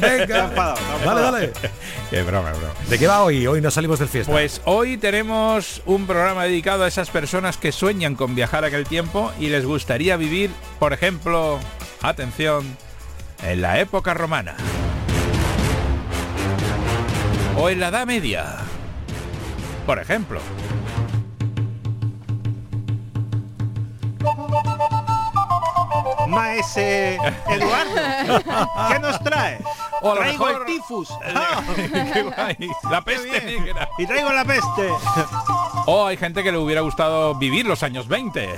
venga. 0.00 0.48
Dale, 1.04 1.20
dale. 1.20 1.52
Qué 2.10 2.22
broma, 2.22 2.50
broma. 2.50 2.72
¿De 2.88 2.98
qué 2.98 3.06
va 3.06 3.22
hoy? 3.22 3.46
Hoy 3.46 3.60
no 3.60 3.70
salimos 3.70 3.98
del 3.98 4.08
fiesta. 4.08 4.30
Pues 4.30 4.60
hoy 4.64 4.96
tenemos 4.96 5.82
un 5.86 6.06
programa 6.06 6.44
dedicado 6.44 6.84
a 6.84 6.88
esas 6.88 7.10
personas 7.10 7.56
que 7.56 7.72
sueñan 7.72 8.14
con 8.14 8.34
viajar 8.34 8.64
a 8.64 8.68
aquel 8.68 8.86
tiempo 8.86 9.32
y 9.40 9.48
les 9.48 9.64
gustaría 9.64 10.16
vivir, 10.16 10.50
por 10.78 10.92
ejemplo, 10.92 11.58
atención, 12.02 12.64
en 13.42 13.62
la 13.62 13.78
época 13.80 14.14
romana. 14.14 14.54
O 17.56 17.68
en 17.68 17.80
la 17.80 17.88
Edad 17.88 18.06
Media. 18.06 18.56
Por 19.86 19.98
ejemplo. 19.98 20.40
Maese 26.26 27.18
Eduardo, 27.48 28.42
¿qué 28.90 28.98
nos 28.98 29.18
trae? 29.20 29.58
O 30.02 30.12
traigo 30.14 30.44
mejor- 30.46 30.60
el 30.62 30.66
tifus. 30.66 31.08
Ah. 31.34 32.52
La 32.90 33.00
peste 33.02 33.40
negra. 33.40 33.88
Y 33.98 34.06
traigo 34.06 34.30
la 34.32 34.44
peste. 34.44 34.90
O 35.86 36.06
hay 36.06 36.16
gente 36.16 36.42
que 36.42 36.52
le 36.52 36.58
hubiera 36.58 36.80
gustado 36.82 37.34
vivir 37.34 37.66
los 37.66 37.82
años 37.82 38.06
20. 38.08 38.48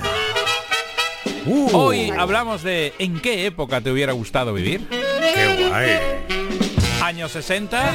Uh, 1.47 1.71
Hoy 1.73 2.11
hablamos 2.17 2.63
de 2.63 2.93
en 2.99 3.19
qué 3.21 3.47
época 3.47 3.81
te 3.81 3.91
hubiera 3.91 4.13
gustado 4.13 4.53
vivir. 4.55 4.87
qué 4.89 5.69
guay. 5.69 5.91
Años 7.03 7.33
60. 7.33 7.93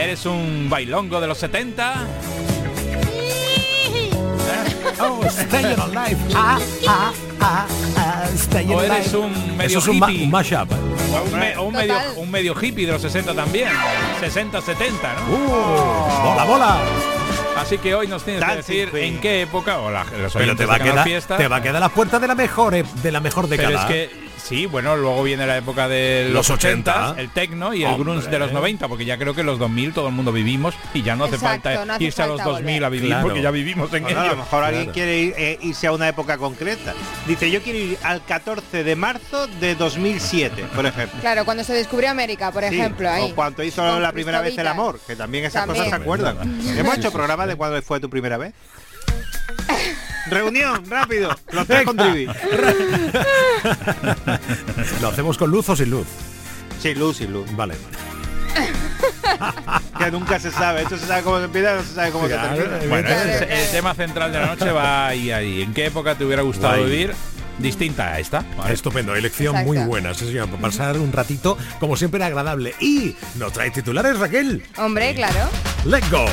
Eres 0.00 0.26
un 0.26 0.68
bailongo 0.68 1.20
de 1.20 1.26
los 1.26 1.38
70. 1.38 1.94
Oh, 5.00 5.20
staying 5.28 5.80
alive. 5.80 6.18
Ah, 6.34 6.58
ah, 6.86 7.12
ah, 7.40 7.66
ah, 7.96 8.24
O 8.68 8.82
eres 8.82 9.12
un 9.14 9.56
medio 9.56 9.78
Eso 9.78 9.78
es 9.78 9.88
un, 9.88 9.98
ma- 9.98 10.10
hippie. 10.10 10.24
un 10.24 10.30
mashup. 10.30 10.70
O 10.72 11.22
un, 11.32 11.38
me- 11.40 11.56
o 11.56 11.62
un 11.64 11.72
medio, 11.74 11.94
un 12.18 12.30
medio 12.30 12.54
hippie 12.60 12.86
de 12.86 12.92
los 12.92 13.02
60 13.02 13.34
también. 13.34 13.68
60, 14.20 14.60
70, 14.60 15.14
¿no? 15.14 15.34
Uh, 15.34 16.28
bola, 16.28 16.44
bola. 16.44 16.76
Así 17.56 17.78
que 17.78 17.94
hoy 17.94 18.08
nos 18.08 18.24
tienes 18.24 18.44
que 18.44 18.56
decir 18.56 18.90
en 18.94 19.20
qué 19.20 19.42
época, 19.42 19.78
o 19.78 19.90
la, 19.90 20.04
los 20.04 20.32
Pero 20.32 20.56
te 20.56 20.66
va, 20.66 20.76
a 20.76 20.78
quedar, 20.80 21.04
Fiesta. 21.04 21.36
te 21.36 21.48
va 21.48 21.56
a 21.56 21.62
quedar 21.62 21.76
a 21.76 21.80
las 21.80 21.92
puertas 21.92 22.20
de 22.20 22.26
la 22.26 22.34
mejor, 22.34 22.74
ep- 22.74 22.86
de 22.86 23.12
la 23.12 23.20
mejor 23.20 23.46
Pero 23.48 23.68
década. 23.68 23.88
es 23.88 23.92
que 24.10 24.31
sí, 24.42 24.66
bueno, 24.66 24.96
luego 24.96 25.22
viene 25.22 25.46
la 25.46 25.56
época 25.56 25.88
de 25.88 26.24
Los 26.32 26.48
los, 26.48 26.50
80, 26.50 27.10
80, 27.12 27.20
el 27.20 27.30
tecno 27.30 27.72
y 27.74 27.84
el 27.84 27.96
grunge 27.96 28.28
de 28.28 28.38
los 28.38 28.52
90, 28.52 28.88
porque 28.88 29.04
ya 29.04 29.16
creo 29.18 29.34
que 29.34 29.42
los 29.42 29.58
2000 29.58 29.92
todo 29.92 30.08
el 30.08 30.14
mundo 30.14 30.32
vivimos 30.32 30.74
y 30.94 31.02
ya 31.02 31.16
no 31.16 31.24
hace 31.24 31.36
Exacto, 31.36 31.68
falta 31.70 31.84
no 31.84 31.92
hace 31.94 32.04
irse 32.04 32.22
a 32.22 32.26
los 32.26 32.38
falta 32.38 32.52
2000 32.52 32.84
a 32.84 32.88
volver. 32.88 32.90
vivir 33.00 33.08
Claro. 33.12 33.26
porque 33.26 33.42
ya 33.42 33.50
vivimos 33.50 33.92
en 33.94 34.02
Bueno, 34.02 34.20
a 34.20 34.26
lo 34.26 34.36
mejor 34.36 34.64
alguien 34.64 34.90
quiere 34.90 35.18
ir, 35.18 35.34
eh, 35.36 35.58
irse 35.62 35.86
a 35.86 35.92
una 35.92 36.08
época 36.08 36.38
concreta. 36.38 36.94
Dice, 37.26 37.50
yo 37.50 37.62
quiero 37.62 37.78
ir 37.78 37.98
al 38.02 38.24
14 38.24 38.84
de 38.84 38.96
marzo 38.96 39.46
de 39.46 39.74
2007, 39.74 40.64
por 40.74 40.86
ejemplo. 40.86 41.20
Claro, 41.20 41.44
cuando 41.44 41.64
se 41.64 41.72
descubrió 41.74 42.10
América, 42.10 42.50
por 42.52 42.62
Sí, 42.64 42.74
ejemplo, 42.74 43.08
ahí. 43.10 43.30
O 43.30 43.34
cuando 43.34 43.62
hizo 43.62 43.82
Con 43.82 44.02
la 44.02 44.12
primera 44.12 44.40
vez 44.40 44.56
el 44.58 44.66
amor, 44.66 44.98
que 45.06 45.16
también 45.16 45.44
esas 45.44 45.66
También. 45.66 45.84
cosas 45.84 45.96
se 45.98 46.02
acuerdan. 46.02 46.60
Hemos 46.78 46.96
hecho 46.98 47.12
programa 47.12 47.46
de 47.46 47.56
cuándo 47.56 47.80
fue 47.82 48.00
tu 48.00 48.10
primera 48.10 48.36
vez. 48.38 48.52
Reunión, 50.28 50.84
rápido. 50.88 51.34
Los 51.50 51.66
tres 51.66 51.84
con 51.84 51.96
Trivi. 51.96 52.26
¿Lo 55.00 55.08
hacemos 55.08 55.36
con 55.38 55.50
luz 55.50 55.68
o 55.68 55.76
sin 55.76 55.90
luz? 55.90 56.06
Sí, 56.80 56.94
luz 56.94 57.20
y 57.20 57.26
luz. 57.26 57.46
Vale. 57.56 57.74
Que 59.98 60.10
nunca 60.10 60.38
se 60.38 60.50
sabe. 60.50 60.82
Esto 60.82 60.98
se 60.98 61.06
sabe 61.06 61.22
cómo 61.22 61.38
se 61.38 61.44
empieza, 61.44 61.74
no 61.74 61.82
se 61.82 61.94
sabe 61.94 62.10
cómo 62.10 62.28
se 62.28 62.34
termina. 62.34 62.78
Bueno, 62.88 63.08
el, 63.08 63.42
el 63.50 63.70
tema 63.70 63.94
central 63.94 64.32
de 64.32 64.40
la 64.40 64.46
noche 64.46 64.70
va 64.70 65.06
ahí, 65.08 65.30
ahí. 65.30 65.62
¿En 65.62 65.72
qué 65.72 65.86
época 65.86 66.14
te 66.16 66.24
hubiera 66.24 66.42
gustado 66.42 66.76
Guay. 66.76 66.90
vivir? 66.90 67.14
Distinta 67.58 68.08
a 68.12 68.18
esta. 68.18 68.44
¿vale? 68.56 68.74
Estupendo, 68.74 69.14
elección 69.14 69.54
Exacto. 69.56 69.72
muy 69.72 69.78
buena, 69.86 70.12
sí, 70.14 70.26
señor, 70.26 70.48
pasar 70.60 70.98
un 70.98 71.12
ratito, 71.12 71.56
como 71.80 71.96
siempre, 71.96 72.22
agradable. 72.24 72.74
Y 72.80 73.14
nos 73.36 73.52
trae 73.52 73.70
titulares, 73.70 74.18
Raquel. 74.18 74.62
Hombre, 74.76 75.14
claro. 75.14 75.48
Let's 75.84 76.10
go. 76.10 76.26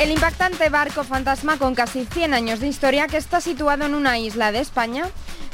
El 0.00 0.10
impactante 0.10 0.68
barco 0.70 1.04
fantasma 1.04 1.56
con 1.56 1.74
casi 1.74 2.04
100 2.04 2.34
años 2.34 2.60
de 2.60 2.66
historia 2.66 3.06
que 3.06 3.16
está 3.16 3.40
situado 3.40 3.84
en 3.84 3.94
una 3.94 4.18
isla 4.18 4.50
de 4.50 4.58
España. 4.58 5.04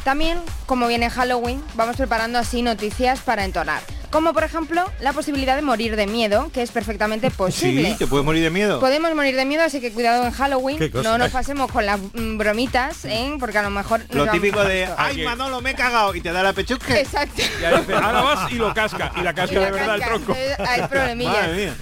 También, 0.03 0.39
como 0.65 0.89
viene 0.89 1.11
Halloween, 1.11 1.63
vamos 1.75 1.97
preparando 1.97 2.39
así 2.39 2.63
noticias 2.63 3.21
para 3.21 3.45
entonar. 3.45 3.83
Como 4.11 4.33
por 4.33 4.43
ejemplo, 4.43 4.91
la 5.01 5.13
posibilidad 5.13 5.55
de 5.55 5.63
morir 5.63 5.95
de 5.95 6.07
miedo, 6.07 6.51
que 6.53 6.63
es 6.63 6.71
perfectamente 6.73 7.31
posible. 7.31 7.91
Sí, 7.93 7.99
te 7.99 8.07
puedes 8.07 8.25
morir 8.25 8.43
de 8.43 8.51
miedo. 8.51 8.81
Podemos 8.81 9.15
morir 9.15 9.37
de 9.37 9.45
miedo, 9.45 9.63
así 9.63 9.81
que 9.81 9.93
cuidado 9.93 10.25
en 10.25 10.33
Halloween. 10.33 10.91
No 10.95 11.19
nos 11.19 11.31
pasemos 11.31 11.71
con 11.71 11.85
las 11.87 12.01
mm, 12.01 12.39
bromitas, 12.39 13.05
¿eh? 13.05 13.37
porque 13.39 13.59
a 13.59 13.63
lo 13.63 13.71
mejor... 13.71 14.01
nos 14.13 14.27
Lo 14.27 14.33
típico 14.33 14.61
a 14.61 14.65
de, 14.65 14.85
esto. 14.85 14.95
ay 14.99 15.23
Manolo, 15.23 15.61
me 15.61 15.71
he 15.71 15.75
cagado 15.75 16.15
y 16.15 16.23
te 16.23 16.33
da 16.33 16.43
la 16.43 16.55
pechusca. 16.55 16.99
Exacto. 16.99 17.43
Y 17.61 17.65
ahí 17.65 17.77
dice, 17.79 17.95
ahora 17.95 18.23
vas 18.23 18.51
y 18.51 18.55
lo 18.55 18.73
casca. 18.75 19.13
Y 19.17 19.21
la 19.21 19.35
casca 19.35 19.53
Y 19.53 19.59
la 19.59 19.65
de 19.67 19.71
verdad 19.71 19.95
el 19.97 20.03
tronco. 20.03 20.33
entonces 20.35 20.69
hay 20.69 20.83
problemillas. 20.89 21.35
Madre 21.35 21.57
mía. 21.67 21.75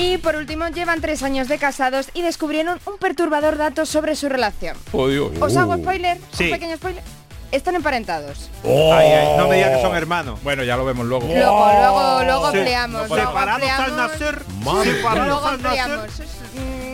Y 0.00 0.18
por 0.18 0.36
último, 0.36 0.68
llevan 0.68 1.00
tres 1.00 1.22
años 1.22 1.48
de 1.48 1.58
casados 1.58 2.08
y 2.14 2.22
descubrieron 2.22 2.78
un 2.86 2.98
perturbador 2.98 3.56
dato 3.58 3.84
sobre 3.84 4.14
su 4.14 4.28
relación. 4.28 4.76
Oh, 4.92 5.08
Dios. 5.08 5.32
¿Os 5.40 5.56
hago 5.56 5.76
spoiler? 5.76 6.18
Sí. 6.32 6.44
¿Un 6.44 6.50
pequeño 6.52 6.76
spoiler? 6.76 7.02
están 7.50 7.74
emparentados. 7.76 8.50
Ay, 8.62 8.70
ay, 9.10 9.36
no 9.38 9.48
me 9.48 9.56
digas 9.56 9.76
que 9.76 9.80
son 9.82 9.96
hermanos. 9.96 10.38
Bueno, 10.42 10.62
ya 10.64 10.76
lo 10.76 10.84
vemos 10.84 11.06
luego. 11.06 11.26
Luego, 11.26 11.66
luego, 11.72 12.22
luego 12.24 12.50
Sí. 12.52 12.58
luego 12.90 13.16
Separados 13.16 13.70
al 13.70 13.96
nacer. 13.96 14.42
Madre 14.62 14.92
separados 14.94 15.26
luego 15.28 15.46
al 15.46 15.62
nacer. 15.62 16.10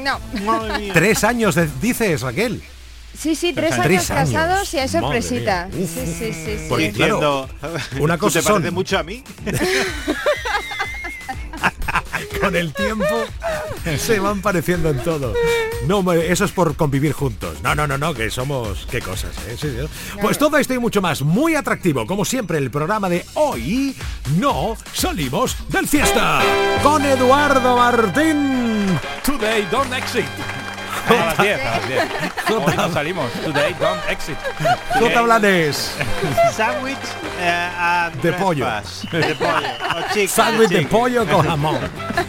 No. 0.05 0.21
Madre 0.45 0.79
mía. 0.79 0.93
Tres 0.95 1.25
años, 1.25 1.57
de- 1.57 1.69
dices, 1.81 2.21
Raquel. 2.23 2.63
Sí, 3.19 3.35
sí, 3.35 3.53
tres, 3.53 3.71
Tres 3.83 4.11
años, 4.11 4.33
casados 4.33 4.73
y 4.75 4.79
hay 4.79 4.89
sorpresita. 4.89 5.69
Sí, 5.73 5.87
sí, 5.89 6.07
sí, 6.07 6.33
sí. 6.33 6.67
Porque, 6.69 6.89
Diciendo, 6.93 7.49
una 7.99 8.15
¿tú 8.15 8.21
cosa 8.21 8.39
te 8.41 8.45
son- 8.47 8.55
parece 8.55 8.71
mucho 8.71 8.97
a 8.99 9.03
mí. 9.03 9.25
Con 12.41 12.57
el 12.57 12.73
tiempo 12.73 13.05
se 13.99 14.19
van 14.21 14.41
pareciendo 14.43 14.91
en 14.91 14.99
todo. 14.99 15.35
No, 15.87 16.13
eso 16.13 16.45
es 16.45 16.53
por 16.53 16.77
convivir 16.77 17.13
juntos. 17.13 17.59
No, 17.63 17.75
no, 17.75 17.87
no, 17.87 17.99
no, 17.99 18.15
que 18.15 18.31
somos... 18.31 18.87
¿Qué 18.91 19.01
cosas? 19.01 19.37
eh? 19.49 19.57
Sí, 19.61 19.69
sí. 19.69 20.19
Pues 20.21 20.39
todo 20.39 20.57
esto 20.57 20.73
y 20.75 20.79
mucho 20.79 21.03
más. 21.03 21.23
Muy 21.23 21.55
atractivo. 21.55 22.07
Como 22.07 22.25
siempre, 22.25 22.59
el 22.59 22.71
programa 22.71 23.09
de 23.09 23.25
hoy 23.35 23.95
no 24.39 24.77
salimos 24.93 25.57
del 25.69 25.87
fiesta. 25.87 26.41
Con 26.83 27.05
Eduardo 27.05 27.77
Martín. 27.77 28.99
Today 29.25 29.67
don't 29.71 29.93
exit. 29.93 30.25
A 31.09 31.15
las 31.27 31.39
10, 31.39 31.61
a 31.61 31.71
las 31.79 31.89
10. 31.89 32.03
Hoy 32.51 32.77
no 32.77 32.93
salimos. 32.93 33.33
Today 33.45 33.75
don't 33.79 34.01
exit. 34.09 34.37
Jota 34.99 35.23
Blanes. 35.23 35.93
Sándwich 36.53 36.97
and 37.41 38.21
De 38.23 38.33
pollo. 38.33 38.67
De 39.11 39.35
pollo. 39.35 40.29
Sándwich 40.29 40.71
de 40.71 40.83
pollo 40.87 41.27
con 41.27 41.47
jamón. 41.49 41.79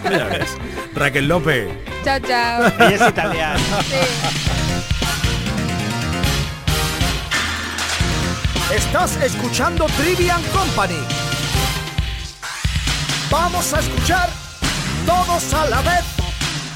Mira 0.03 0.25
ves. 0.25 0.57
Raquel 0.93 1.27
López. 1.27 1.69
Chao, 2.03 2.19
chao. 2.19 2.71
Ella 2.79 2.95
es 2.95 3.09
italiana. 3.09 3.59
Estás 8.73 9.15
escuchando 9.17 9.85
Trivian 9.97 10.41
Company. 10.53 10.99
Vamos 13.29 13.73
a 13.73 13.79
escuchar 13.79 14.29
todos 15.05 15.53
a 15.53 15.69
la 15.69 15.81
vez 15.81 16.14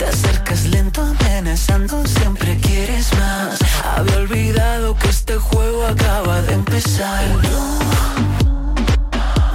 Te 0.00 0.06
acercas 0.06 0.64
lento, 0.64 1.02
amenazando, 1.02 2.02
siempre 2.06 2.56
quieres 2.56 3.12
más. 3.18 3.58
Había 3.84 4.16
olvidado 4.16 4.96
que 4.96 5.10
este 5.10 5.36
juego 5.36 5.86
acaba 5.86 6.40
de 6.40 6.54
empezar. 6.54 7.22
No, 7.42 7.78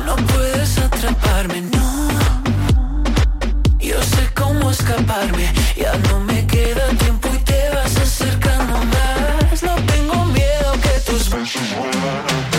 no 0.06 0.16
puedes 0.28 0.78
atraparme, 0.78 1.62
no. 1.62 2.10
Yo 3.80 4.00
sé 4.04 4.30
cómo 4.36 4.70
escaparme, 4.70 5.52
ya 5.76 5.98
no 6.10 6.20
me 6.20 6.46
queda 6.46 6.90
tiempo 6.90 7.28
y 7.34 7.40
te 7.40 7.70
vas 7.72 7.98
acercando 7.98 8.78
más. 8.86 9.64
No 9.64 9.74
tengo 9.88 10.26
miedo 10.26 10.74
que 10.74 11.12
tus 11.12 11.28
besos 11.28 11.64
vuelvan 11.76 12.55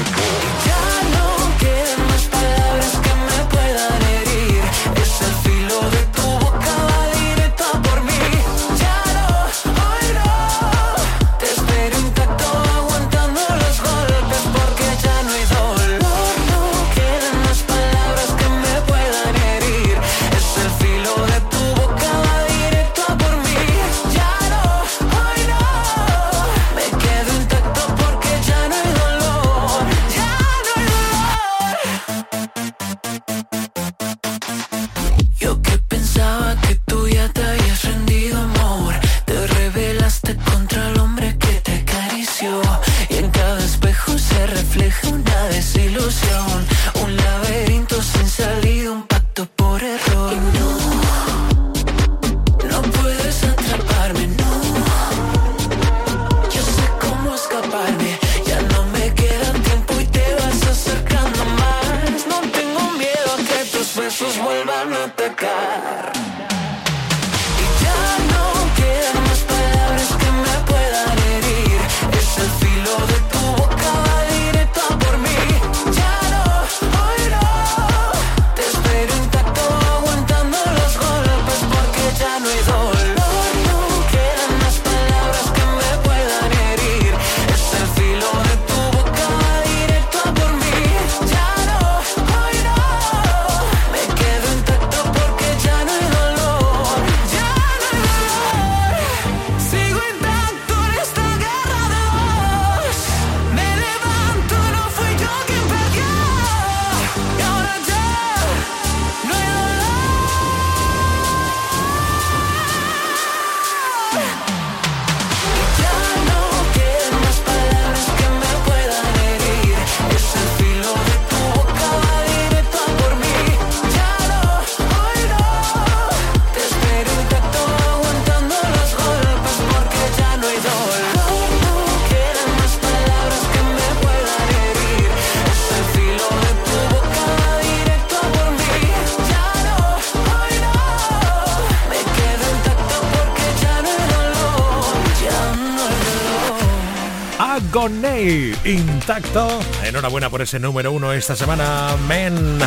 Agoney 147.87 148.53
intacto. 148.65 149.61
Enhorabuena 149.85 150.29
por 150.29 150.43
ese 150.43 150.59
número 150.59 150.91
uno 150.91 151.13
esta 151.13 151.37
semana, 151.37 151.97
men. 152.09 152.59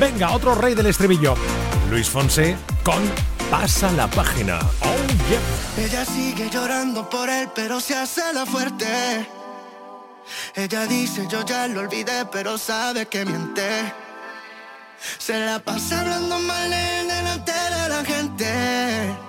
Venga, 0.00 0.32
otro 0.32 0.56
rey 0.56 0.74
del 0.74 0.86
estribillo. 0.86 1.36
Luis 1.88 2.10
Fonse 2.10 2.56
con 2.82 3.00
Pasa 3.48 3.92
la 3.92 4.10
página. 4.10 4.58
Oh, 4.80 4.96
yeah. 5.28 5.84
Ella 5.86 6.04
sigue 6.04 6.50
llorando 6.50 7.08
por 7.08 7.30
él, 7.30 7.48
pero 7.54 7.78
se 7.78 7.94
hace 7.94 8.22
la 8.32 8.44
fuerte. 8.44 9.28
Ella 10.56 10.86
dice 10.86 11.28
yo 11.30 11.44
ya 11.44 11.68
lo 11.68 11.80
olvidé, 11.80 12.26
pero 12.32 12.58
sabe 12.58 13.06
que 13.06 13.24
miente. 13.24 13.92
Se 15.18 15.38
la 15.46 15.60
pasa 15.60 16.00
hablando 16.00 16.40
mal 16.40 16.72
él 16.72 17.06
delante 17.06 17.52
de 17.52 17.88
la 17.88 18.04
gente. 18.04 19.23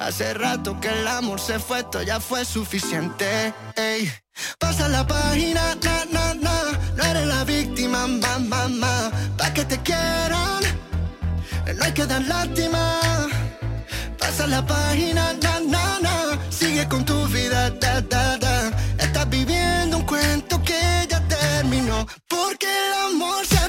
Hace 0.00 0.32
rato 0.32 0.80
que 0.80 0.88
el 0.88 1.06
amor 1.06 1.38
se 1.38 1.58
fue, 1.58 1.80
esto 1.80 2.02
ya 2.02 2.20
fue 2.20 2.46
suficiente. 2.46 3.52
Ey. 3.76 4.10
Pasa 4.58 4.88
la 4.88 5.06
página, 5.06 5.74
na, 5.84 6.06
na, 6.10 6.34
na. 6.34 6.54
No 6.96 7.04
eres 7.04 7.26
la 7.26 7.44
víctima, 7.44 8.06
ma, 8.06 8.38
ma, 8.38 8.66
ma. 8.68 9.10
Pa' 9.36 9.52
que 9.52 9.62
te 9.66 9.76
quieran, 9.82 10.62
no 11.76 11.84
hay 11.84 11.92
que 11.92 12.06
dar 12.06 12.22
lástima. 12.22 12.98
Pasa 14.18 14.46
la 14.46 14.64
página, 14.64 15.34
na, 15.34 15.60
na, 15.60 16.00
na. 16.00 16.38
Sigue 16.48 16.88
con 16.88 17.04
tu 17.04 17.26
vida, 17.26 17.68
da, 17.68 18.00
da, 18.00 18.38
da. 18.38 18.70
Estás 18.98 19.28
viviendo 19.28 19.98
un 19.98 20.06
cuento 20.06 20.62
que 20.62 20.80
ya 21.10 21.20
terminó. 21.28 22.06
Porque 22.26 22.66
el 22.66 23.14
amor 23.14 23.46
se 23.46 23.59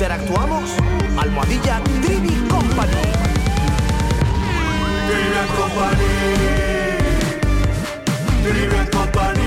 Interactuamos, 0.00 0.70
almohadilla 1.18 1.78
Trivi 2.00 2.34
Company. 2.48 3.02
Trivian 5.06 5.48
Company. 5.58 6.08
Trivian 8.42 8.86
Company. 8.86 9.39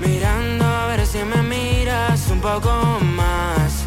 Mirando 0.00 0.64
a 0.64 0.86
ver 0.86 1.06
si 1.06 1.18
me 1.18 1.42
miras 1.42 2.28
un 2.30 2.40
poco 2.40 2.70
más, 3.00 3.84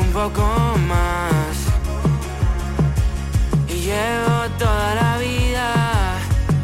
un 0.00 0.08
poco 0.12 0.44
más. 0.88 1.54
Y 3.68 3.74
llevo 3.88 4.36
toda 4.58 4.94
la 4.94 5.18
vida 5.18 5.68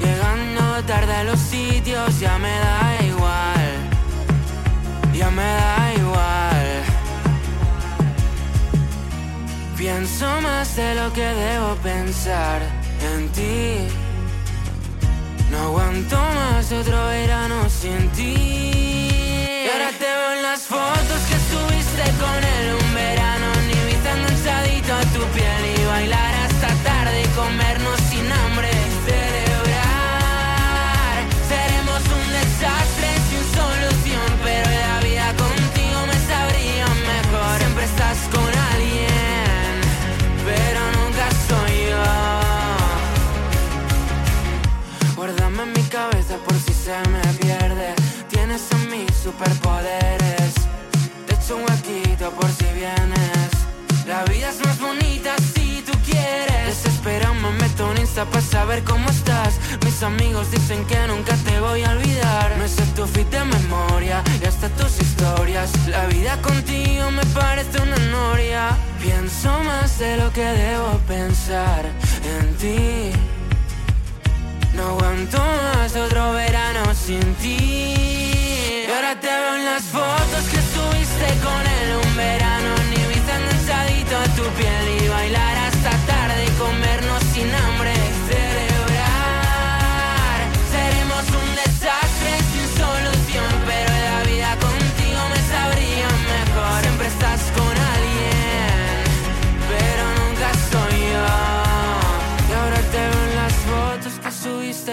llegando 0.00 0.62
tarde 0.86 1.14
a 1.14 1.24
los 1.24 1.38
sitios, 1.38 2.18
ya 2.20 2.38
me 2.38 2.54
da 2.66 3.04
igual, 3.12 3.70
ya 5.12 5.30
me 5.30 5.42
da 5.42 5.94
igual. 5.96 6.68
Pienso 9.76 10.26
más 10.42 10.76
de 10.76 10.94
lo 10.94 11.12
que 11.12 11.24
debo 11.24 11.74
pensar 11.76 12.60
en 13.12 13.28
ti. 13.30 13.99
Aguanto 15.70 16.16
más 16.16 16.72
otro 16.72 17.06
verano 17.06 17.70
sin 17.70 18.10
ti. 18.10 18.34
Y 19.64 19.68
ahora 19.72 19.90
te 19.96 20.04
veo 20.04 20.32
en 20.32 20.42
las 20.42 20.62
fotos 20.62 21.20
que 21.28 21.36
estuviste 21.36 22.02
con 22.18 22.38
él 22.56 22.74
un 22.74 22.92
verano. 22.92 23.46
Ni 23.68 23.94
enganchadito 23.94 24.92
a 24.92 25.02
tu 25.14 25.22
piel 25.32 25.62
y 25.78 25.84
bailar 25.84 26.34
hasta 26.44 26.74
tarde 26.82 27.22
y 27.22 27.28
comernos 27.36 28.00
sin 28.10 28.32
hambre. 28.32 28.59
Se 46.90 47.08
me 47.10 47.22
pierde. 47.34 47.94
Tienes 48.28 48.62
en 48.72 48.90
mí 48.90 49.06
superpoderes. 49.22 50.54
Te 51.26 51.34
echo 51.34 51.56
un 51.56 51.62
huequito 51.62 52.30
por 52.32 52.50
si 52.50 52.66
vienes. 52.74 53.50
La 54.06 54.24
vida 54.24 54.48
es 54.48 54.58
más 54.64 54.78
bonita 54.80 55.36
si 55.54 55.82
tú 55.86 55.92
quieres. 56.04 56.66
Desesperado 56.66 57.34
me 57.34 57.50
meto 57.62 57.92
en 57.92 57.98
Insta 57.98 58.24
para 58.24 58.42
saber 58.42 58.82
cómo 58.82 59.08
estás. 59.08 59.52
Mis 59.84 60.02
amigos 60.02 60.50
dicen 60.50 60.84
que 60.86 60.98
nunca 61.06 61.34
te 61.46 61.60
voy 61.60 61.84
a 61.84 61.90
olvidar. 61.92 62.56
Me 62.58 62.66
sé 62.66 62.84
tu 62.96 63.06
fit 63.06 63.30
de 63.30 63.44
memoria 63.44 64.24
y 64.42 64.46
hasta 64.46 64.68
tus 64.70 65.00
historias. 65.00 65.70
La 65.86 66.06
vida 66.06 66.42
contigo 66.42 67.10
me 67.12 67.24
parece 67.26 67.80
una 67.80 67.98
noria. 68.18 68.76
Pienso 69.00 69.48
más 69.60 69.98
de 70.00 70.16
lo 70.16 70.32
que 70.32 70.44
debo 70.44 70.98
pensar 71.06 71.84
en 72.34 72.46
ti. 72.56 73.39
No 74.80 74.86
aguanto 74.86 75.36
más 75.36 75.94
otro 75.94 76.32
verano 76.32 76.80
sin 76.94 77.34
ti. 77.34 78.84
Y 78.86 78.90
ahora 78.90 79.14
te 79.20 79.28
en 79.28 79.64
las 79.66 79.82
fotos 79.82 80.44
que 80.50 80.60
subiste 80.74 81.26
con 81.44 81.62
él 81.78 81.88
un 82.02 82.16
verano 82.16 82.70
Ibiza 82.90 83.36
enganchadito 83.40 84.16
a 84.16 84.24
tu 84.36 84.44
piel 84.58 85.04
y 85.04 85.08
bailar 85.08 85.56
hasta 85.68 85.90
tarde 86.06 86.46
y 86.46 86.50
comernos 86.58 87.22
sin 87.34 87.54
hambre 87.54 87.92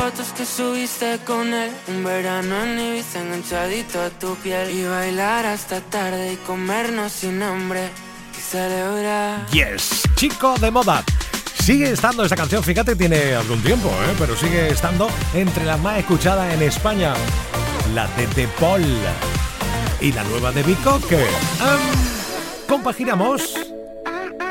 fotos 0.00 0.32
que 0.32 0.46
subiste 0.46 1.18
con 1.26 1.52
él 1.52 1.70
Un 1.88 2.02
verano 2.04 2.62
en 2.64 2.78
Ibiza 2.78 3.20
enganchadito 3.20 4.00
a 4.00 4.08
tu 4.08 4.34
piel 4.36 4.70
Y 4.70 4.84
bailar 4.84 5.44
hasta 5.44 5.80
tarde 5.80 6.32
y 6.32 6.36
comernos 6.36 7.12
sin 7.12 7.42
hambre 7.42 7.90
Y 8.36 8.40
celebrar 8.40 9.46
Yes, 9.50 10.02
chico 10.16 10.54
de 10.58 10.70
moda. 10.70 11.04
Sigue 11.62 11.90
estando 11.90 12.24
esta 12.24 12.36
canción, 12.36 12.62
fíjate, 12.62 12.96
tiene 12.96 13.34
algún 13.34 13.62
tiempo, 13.62 13.88
¿eh? 13.88 14.14
pero 14.18 14.34
sigue 14.34 14.68
estando 14.68 15.08
entre 15.34 15.66
las 15.66 15.78
más 15.78 15.98
escuchadas 15.98 16.52
en 16.54 16.62
España. 16.62 17.12
La 17.94 18.08
de 18.16 18.26
De 18.28 18.48
Paul 18.58 18.82
y 20.00 20.12
la 20.12 20.24
nueva 20.24 20.50
de 20.52 20.62
Bicoque. 20.62 21.26
Am, 21.60 21.80
compaginamos 22.66 23.54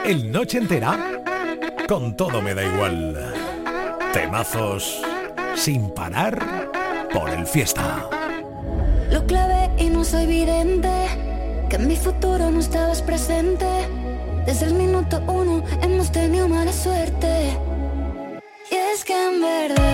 el 0.05 0.31
noche 0.31 0.59
entera 0.59 0.97
con 1.87 2.15
todo 2.15 2.41
me 2.41 2.53
da 2.53 2.63
igual. 2.63 3.33
Temazos 4.13 5.01
sin 5.59 5.89
parar 5.89 6.71
por 7.13 7.29
el 7.29 7.45
fiesta. 7.45 8.07
Lo 9.11 9.25
clave 9.25 9.69
y 9.77 9.89
no 9.89 10.05
soy 10.05 10.25
vidente, 10.25 10.89
que 11.69 11.75
en 11.75 11.85
mi 11.85 11.97
futuro 11.97 12.49
no 12.49 12.61
estabas 12.61 13.01
presente. 13.01 13.67
Desde 14.45 14.67
el 14.67 14.75
minuto 14.75 15.21
uno 15.27 15.61
hemos 15.81 16.13
tenido 16.13 16.47
mala 16.47 16.71
suerte. 16.71 17.57
Y 18.71 18.75
es 18.75 19.03
que 19.03 19.13
en 19.13 19.41
verdad 19.41 19.88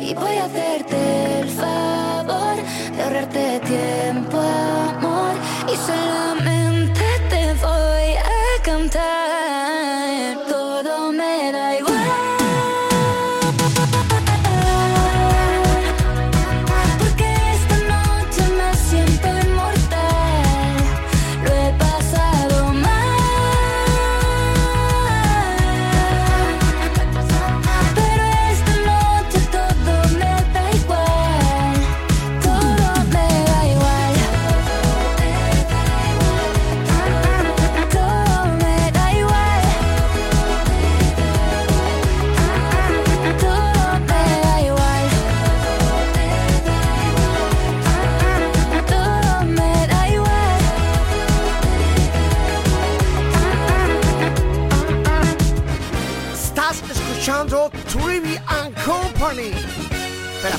Y 0.00 0.14
voy 0.14 0.36
a 0.36 0.44
hacerte 0.44 1.40
el 1.40 1.48
favor 1.50 2.56
de 2.96 3.02
ahorrarte 3.02 3.60
tiempo, 3.60 4.38
amor. 4.38 5.34
Y 5.72 5.76
solamente 5.76 7.04
te 7.30 7.54
voy 7.54 8.16
a 8.16 8.62
cantar. 8.62 9.27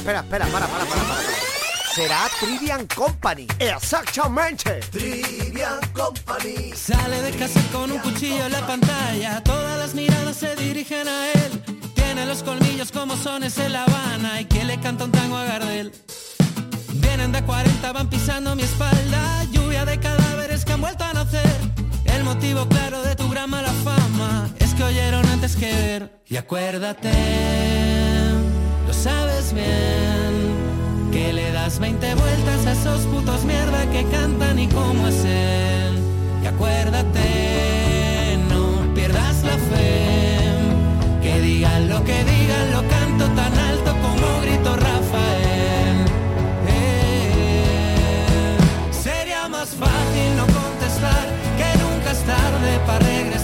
Espera, 0.09 0.21
espera, 0.21 0.45
para, 0.47 0.65
para, 0.65 0.85
para, 0.85 1.01
para. 1.03 1.21
Será 1.93 2.27
Trivian 2.39 2.87
Company. 2.87 3.45
Exactamente. 3.59 4.79
Trivian 4.89 5.79
Company. 5.93 6.73
Sale 6.73 7.21
de 7.21 7.31
casa 7.37 7.61
con 7.71 7.91
un 7.91 7.99
cuchillo 7.99 8.43
en 8.47 8.51
la 8.51 8.65
pantalla, 8.65 9.43
todas 9.43 9.77
las 9.77 9.93
miradas 9.93 10.35
se 10.35 10.55
dirigen 10.55 11.07
a 11.07 11.31
él. 11.33 11.63
Tiene 11.93 12.25
los 12.25 12.41
colmillos 12.41 12.91
como 12.91 13.15
sones 13.17 13.59
en 13.59 13.71
La 13.71 13.83
Habana 13.83 14.41
y 14.41 14.45
que 14.45 14.63
le 14.63 14.79
canta 14.79 15.05
un 15.05 15.11
tango 15.11 15.37
a 15.37 15.43
Gardel. 15.43 15.91
Vienen 16.93 17.31
de 17.31 17.43
40, 17.43 17.91
van 17.91 18.09
pisando 18.09 18.55
mi 18.55 18.63
espalda, 18.63 19.43
lluvia 19.51 19.85
de 19.85 19.99
cadáveres 19.99 20.65
que 20.65 20.73
han 20.73 20.81
vuelto 20.81 21.03
a 21.03 21.13
nacer. 21.13 21.55
El 22.05 22.23
motivo 22.23 22.67
claro 22.67 23.03
de 23.03 23.15
tu 23.15 23.29
gran 23.29 23.51
mala 23.51 23.71
fama 23.83 24.49
es 24.57 24.73
que 24.73 24.83
oyeron 24.83 25.23
antes 25.27 25.55
que 25.55 25.71
ver. 25.71 26.21
Y 26.25 26.37
acuérdate, 26.37 27.11
lo 28.89 28.93
sabes 28.93 29.53
bien, 29.53 31.11
que 31.11 31.31
le 31.31 31.51
das 31.51 31.77
20 31.77 32.15
vueltas 32.15 32.65
a 32.65 32.71
esos 32.71 33.01
putos 33.01 33.45
mierda 33.45 33.85
que 33.91 34.03
cantan 34.05 34.57
y 34.57 34.67
cómo 34.67 35.07
es 35.07 35.23
él. 35.25 35.99
Y 36.41 36.47
acuérdate, 36.47 38.39
no 38.49 38.91
pierdas 38.95 39.43
la 39.43 39.57
fe, 39.69 40.49
que 41.21 41.39
digan 41.39 41.87
lo 41.87 42.03
que 42.03 42.17
digan, 42.31 42.65
lo 42.71 42.81
canto 42.95 43.25
tan 43.39 43.53
alto 43.69 43.91
como 44.05 44.27
grito 44.41 44.75
Rafael. 44.75 45.97
Eh, 46.67 48.57
Sería 48.91 49.47
más 49.49 49.69
fácil 49.69 50.29
no 50.35 50.45
contestar 50.59 51.25
que 51.59 51.69
nunca 51.83 52.11
es 52.11 52.23
tarde 52.23 52.71
para 52.87 53.05
regresar 53.05 53.38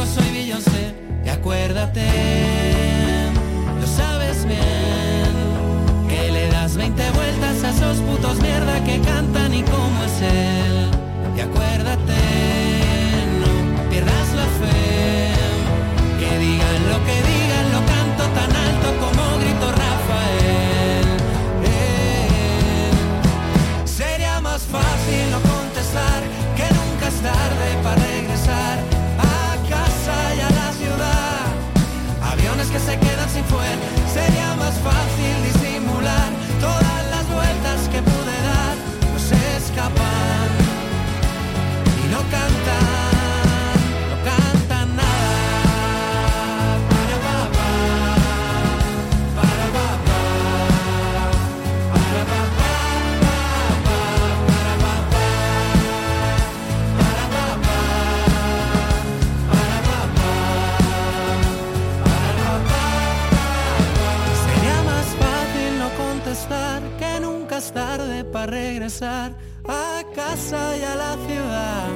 tampoco 0.00 0.06
soy 0.06 0.32
Beyoncé. 0.32 0.94
Y 1.24 1.28
acuérdate, 1.28 2.06
lo 3.80 3.86
sabes 3.86 4.44
bien, 4.46 6.08
que 6.08 6.30
le 6.32 6.48
das 6.48 6.76
20 6.76 7.10
vueltas 7.10 7.64
a 7.64 7.70
esos 7.70 7.98
putos 7.98 8.40
mierda 8.40 8.82
que 8.84 9.00
cantan 9.00 9.54
y 9.54 9.62
cómo 9.62 10.04
es 10.04 10.22
él. 10.22 10.90
Y 11.36 11.40
acuérdate, 11.40 12.20
no 13.40 13.90
pierdas 13.90 14.34
la 14.34 14.46
fe, 14.60 15.32
que 16.18 16.38
digan 16.38 16.88
lo 16.88 16.98
que 17.06 17.16
digan, 17.30 17.72
lo 17.72 17.80
canto 17.92 18.24
tan 18.38 18.56
alto 18.56 18.88
como 19.02 19.38
grito 19.40 19.66
Rafael. 19.70 21.06
Eh, 21.64 22.90
Sería 23.84 24.40
más 24.40 24.62
fácil 24.62 25.30
no 25.30 25.40
contestar 25.40 26.22
que 26.56 26.66
nunca 26.74 27.08
es 27.08 27.20
tarde 27.20 27.68
para 27.82 28.09
se 32.86 32.98
quedan 32.98 33.28
sin 33.28 33.44
fuel. 33.44 33.78
Sería 34.12 34.54
más 34.56 34.74
fácil 34.80 35.59
para 68.40 68.52
regresar 68.52 69.32
a 69.68 70.02
casa 70.14 70.74
y 70.74 70.82
a 70.82 70.94
la 70.94 71.14
ciudad. 71.26 71.88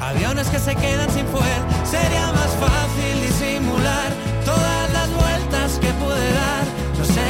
Aviones 0.00 0.48
que 0.48 0.58
se 0.58 0.74
quedan 0.74 1.10
sin 1.10 1.26
fuel, 1.26 1.62
sería 1.84 2.32
más 2.32 2.52
fácil 2.64 3.14
disimular 3.20 4.08
todas 4.46 4.92
las 4.94 5.10
vueltas 5.10 5.78
que 5.78 5.92
pude 6.00 6.32
dar. 6.32 6.64
No 6.98 7.04
se 7.04 7.20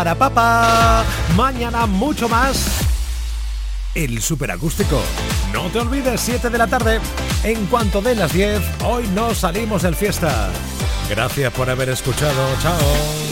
para 0.00 0.14
papá. 0.14 1.04
Mañana 1.36 1.84
mucho 1.84 2.26
más. 2.26 2.80
El 3.94 4.22
superacústico. 4.22 4.98
No 5.52 5.64
te 5.64 5.78
olvides, 5.80 6.22
7 6.22 6.48
de 6.48 6.56
la 6.56 6.66
tarde. 6.66 7.00
En 7.44 7.66
cuanto 7.66 8.00
de 8.00 8.14
las 8.14 8.32
10, 8.32 8.62
hoy 8.86 9.06
no 9.08 9.34
salimos 9.34 9.82
del 9.82 9.94
fiesta. 9.94 10.48
Gracias 11.10 11.52
por 11.52 11.68
haber 11.68 11.90
escuchado. 11.90 12.48
Chao. 12.62 12.78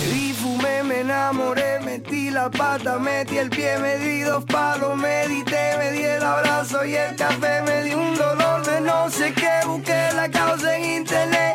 Bebí, 0.02 0.34
fumé, 0.34 0.82
me 0.82 1.00
enamoré, 1.00 1.80
metí 1.80 2.28
la 2.28 2.50
pata, 2.50 2.98
metí 2.98 3.38
el 3.38 3.48
pie, 3.48 3.78
me 3.78 3.96
di 3.96 4.20
dos 4.20 4.44
palos, 4.44 4.94
medité, 4.94 5.74
me 5.78 5.92
di 5.92 6.04
el 6.04 6.22
abrazo 6.22 6.84
y 6.84 6.94
el 6.96 7.16
café, 7.16 7.62
me 7.62 7.82
di 7.84 7.94
un 7.94 8.14
dolor 8.14 8.66
de 8.66 8.82
no 8.82 9.08
sé 9.08 9.32
qué, 9.32 9.66
busqué 9.66 10.10
la 10.14 10.28
causa 10.28 10.76
en 10.76 10.84
internet, 11.00 11.54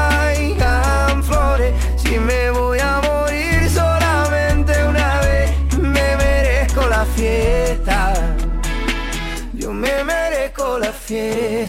se 11.11 11.67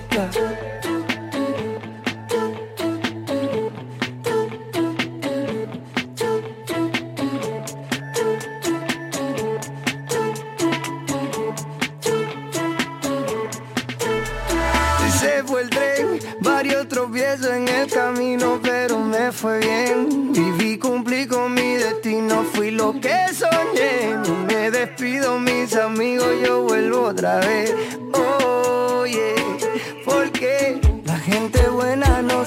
fue 15.45 15.63
el 15.63 15.71
tren, 15.71 16.21
varios 16.41 16.87
tropiezos 16.87 17.49
en 17.49 17.67
el 17.67 17.91
camino, 17.91 18.61
pero 18.63 19.01
me 19.01 19.33
fue 19.33 19.59
bien. 19.59 20.33
Viví, 20.33 20.79
cumplí 20.79 21.27
con 21.27 21.53
mi 21.53 21.75
destino, 21.75 22.45
fui 22.53 22.71
lo 22.71 22.93
que 23.01 23.27
soñé. 23.35 24.19
Me 24.47 24.71
despido, 24.71 25.41
mis 25.41 25.75
amigos, 25.75 26.29
yo 26.45 26.63
vuelvo 26.63 27.09
otra 27.09 27.41
vez. 27.41 28.02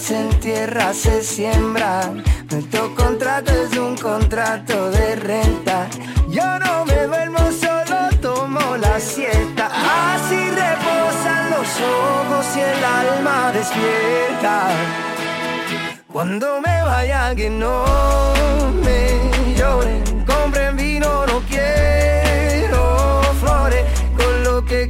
Se 0.05 0.19
entierra, 0.19 0.93
se 0.93 1.23
siembra. 1.23 2.11
Nuestro 2.51 2.93
contrato 2.93 3.51
es 3.51 3.75
un 3.75 3.97
contrato 3.97 4.91
de 4.91 5.15
renta. 5.15 5.87
Yo 6.29 6.59
no 6.59 6.85
me 6.85 7.07
duermo, 7.07 7.39
solo 7.59 8.09
tomo 8.21 8.77
la 8.77 8.99
siesta. 8.99 9.65
Así 10.13 10.35
reposan 10.35 11.49
los 11.49 11.67
ojos 11.81 12.45
y 12.55 12.59
el 12.59 12.83
alma 12.83 13.51
despierta. 13.51 14.67
Cuando 16.13 16.61
me 16.61 16.83
vaya 16.83 17.33
que 17.33 17.49
no 17.49 17.83
me 18.83 19.57
lloren, 19.57 20.23
compren 20.23 20.77
vino, 20.77 21.25
no 21.25 21.39
quiero 21.49 23.23
flores. 23.41 23.83
Con 24.15 24.43
lo 24.43 24.63
que 24.65 24.83
he 24.83 24.89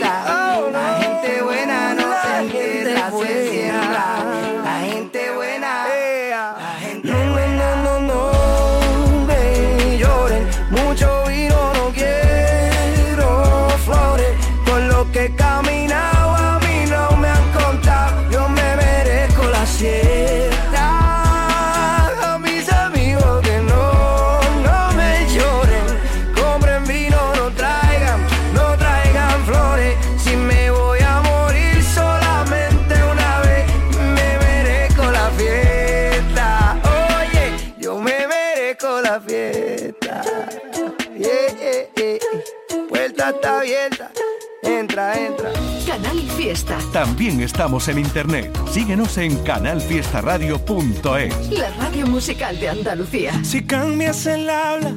Canal 46.01 46.19
Fiesta. 46.31 46.79
También 46.91 47.41
estamos 47.41 47.87
en 47.87 47.99
internet. 47.99 48.51
Síguenos 48.71 49.19
en 49.19 49.37
canalfiestaradio.es. 49.43 51.51
La 51.51 51.69
radio 51.71 52.07
musical 52.07 52.59
de 52.59 52.69
Andalucía. 52.69 53.39
Si 53.43 53.63
cambias 53.63 54.25
el 54.25 54.49
habla, 54.49 54.95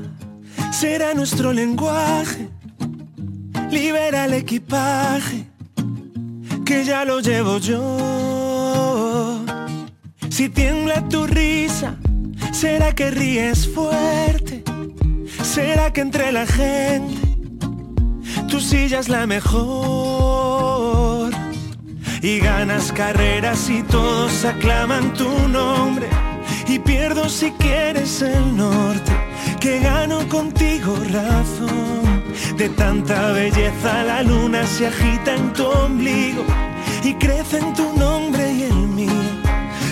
será 0.73 1.13
nuestro 1.13 1.53
lenguaje. 1.53 2.49
Libera 3.71 4.25
el 4.25 4.33
equipaje, 4.35 5.47
que 6.65 6.85
ya 6.85 7.05
lo 7.05 7.21
llevo 7.21 7.59
yo. 7.59 9.45
Si 10.31 10.49
tiembla 10.49 11.07
tu 11.09 11.27
risa, 11.27 11.97
será 12.53 12.95
que 12.95 13.11
ríes 13.11 13.69
fuerte. 13.69 14.65
Será 15.43 15.93
que 15.93 16.01
entre 16.01 16.33
la 16.33 16.47
gente 16.47 17.25
tu 18.49 18.61
silla 18.61 19.01
es 19.01 19.09
la 19.09 19.27
mejor. 19.27 20.14
Y 22.25 22.39
ganas 22.39 22.91
carreras 22.91 23.69
y 23.69 23.83
todos 23.83 24.47
aclaman 24.47 25.13
tu 25.13 25.29
nombre. 25.47 26.09
Y 26.67 26.79
pierdo 26.79 27.29
si 27.29 27.51
quieres 27.53 28.23
el 28.23 28.57
norte, 28.57 29.13
que 29.61 29.79
gano 29.81 30.27
contigo 30.31 30.97
razón. 31.13 32.25
De 32.57 32.71
tanta 32.71 33.33
belleza 33.33 34.05
la 34.05 34.23
luna 34.23 34.67
se 34.67 34.87
agita 34.87 35.35
en 35.35 35.53
tu 35.53 35.67
ombligo 35.67 36.43
y 37.03 37.13
crece 37.17 37.59
en 37.59 37.75
tu 37.75 37.95
nombre 37.95 38.51
y 38.55 38.63
el 38.63 38.75
mío. 38.75 39.23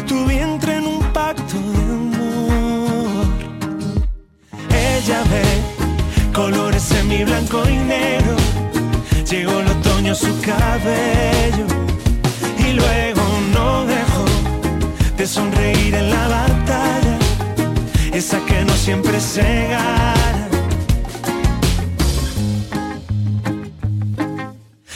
Tu 0.09 0.25
vientre 0.25 0.77
en 0.77 0.87
un 0.87 1.01
pacto 1.13 1.59
de 1.61 1.83
amor. 1.99 3.27
Ella 4.71 5.23
ve 5.31 6.33
colores 6.33 6.91
en 6.93 7.09
mi 7.09 7.25
blanco 7.25 7.63
y 7.69 7.77
negro. 7.77 8.37
Llegó 9.31 9.61
el 9.61 9.69
otoño 9.69 10.15
su 10.15 10.41
cabello 10.41 11.92
y 12.73 12.75
luego 12.75 13.23
no 13.53 13.85
dejó 13.85 14.25
de 15.17 15.27
sonreír 15.27 15.95
en 15.95 16.11
la 16.11 16.29
batalla, 16.29 17.19
esa 18.13 18.41
que 18.47 18.65
no 18.65 18.73
siempre 18.73 19.21
se 19.21 19.69
gana. 19.69 20.49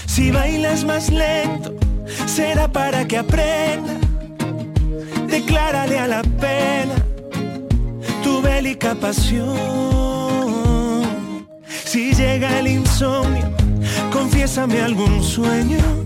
Si 0.07 0.31
bailas 0.31 0.85
más 0.85 1.11
lento, 1.11 1.75
será 2.27 2.67
para 2.73 3.07
que 3.07 3.19
aprenda. 3.19 3.95
Declárale 5.29 5.99
a 5.99 6.07
la 6.07 6.23
pena 6.23 6.95
tu 8.23 8.41
bélica 8.41 8.95
pasión. 8.95 9.57
Si 11.85 12.15
llega 12.15 12.59
el 12.59 12.69
insomnio, 12.69 13.53
confiésame 14.11 14.81
algún 14.81 15.23
sueño. 15.23 16.06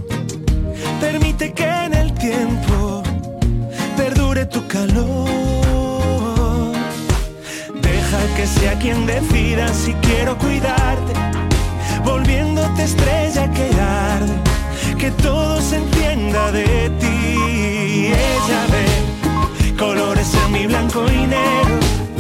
Permite 1.13 1.53
que 1.53 1.65
en 1.65 1.93
el 1.93 2.15
tiempo 2.15 3.03
perdure 3.97 4.47
tu 4.47 4.65
calor. 4.69 6.73
Deja 7.83 8.21
que 8.37 8.47
sea 8.47 8.79
quien 8.79 9.07
decida 9.07 9.75
si 9.75 9.93
quiero 9.95 10.39
cuidarte, 10.39 11.13
volviéndote 12.05 12.85
estrella 12.85 13.51
que 13.51 13.69
arde, 13.81 14.35
que 15.01 15.11
todo 15.11 15.61
se 15.61 15.79
entienda 15.79 16.53
de 16.53 16.89
ti. 17.01 18.13
Ella 18.37 18.61
ve 18.71 19.75
colores 19.77 20.33
en 20.33 20.53
mi 20.53 20.69
blanco 20.69 21.05
y 21.11 21.27
negro 21.27 22.00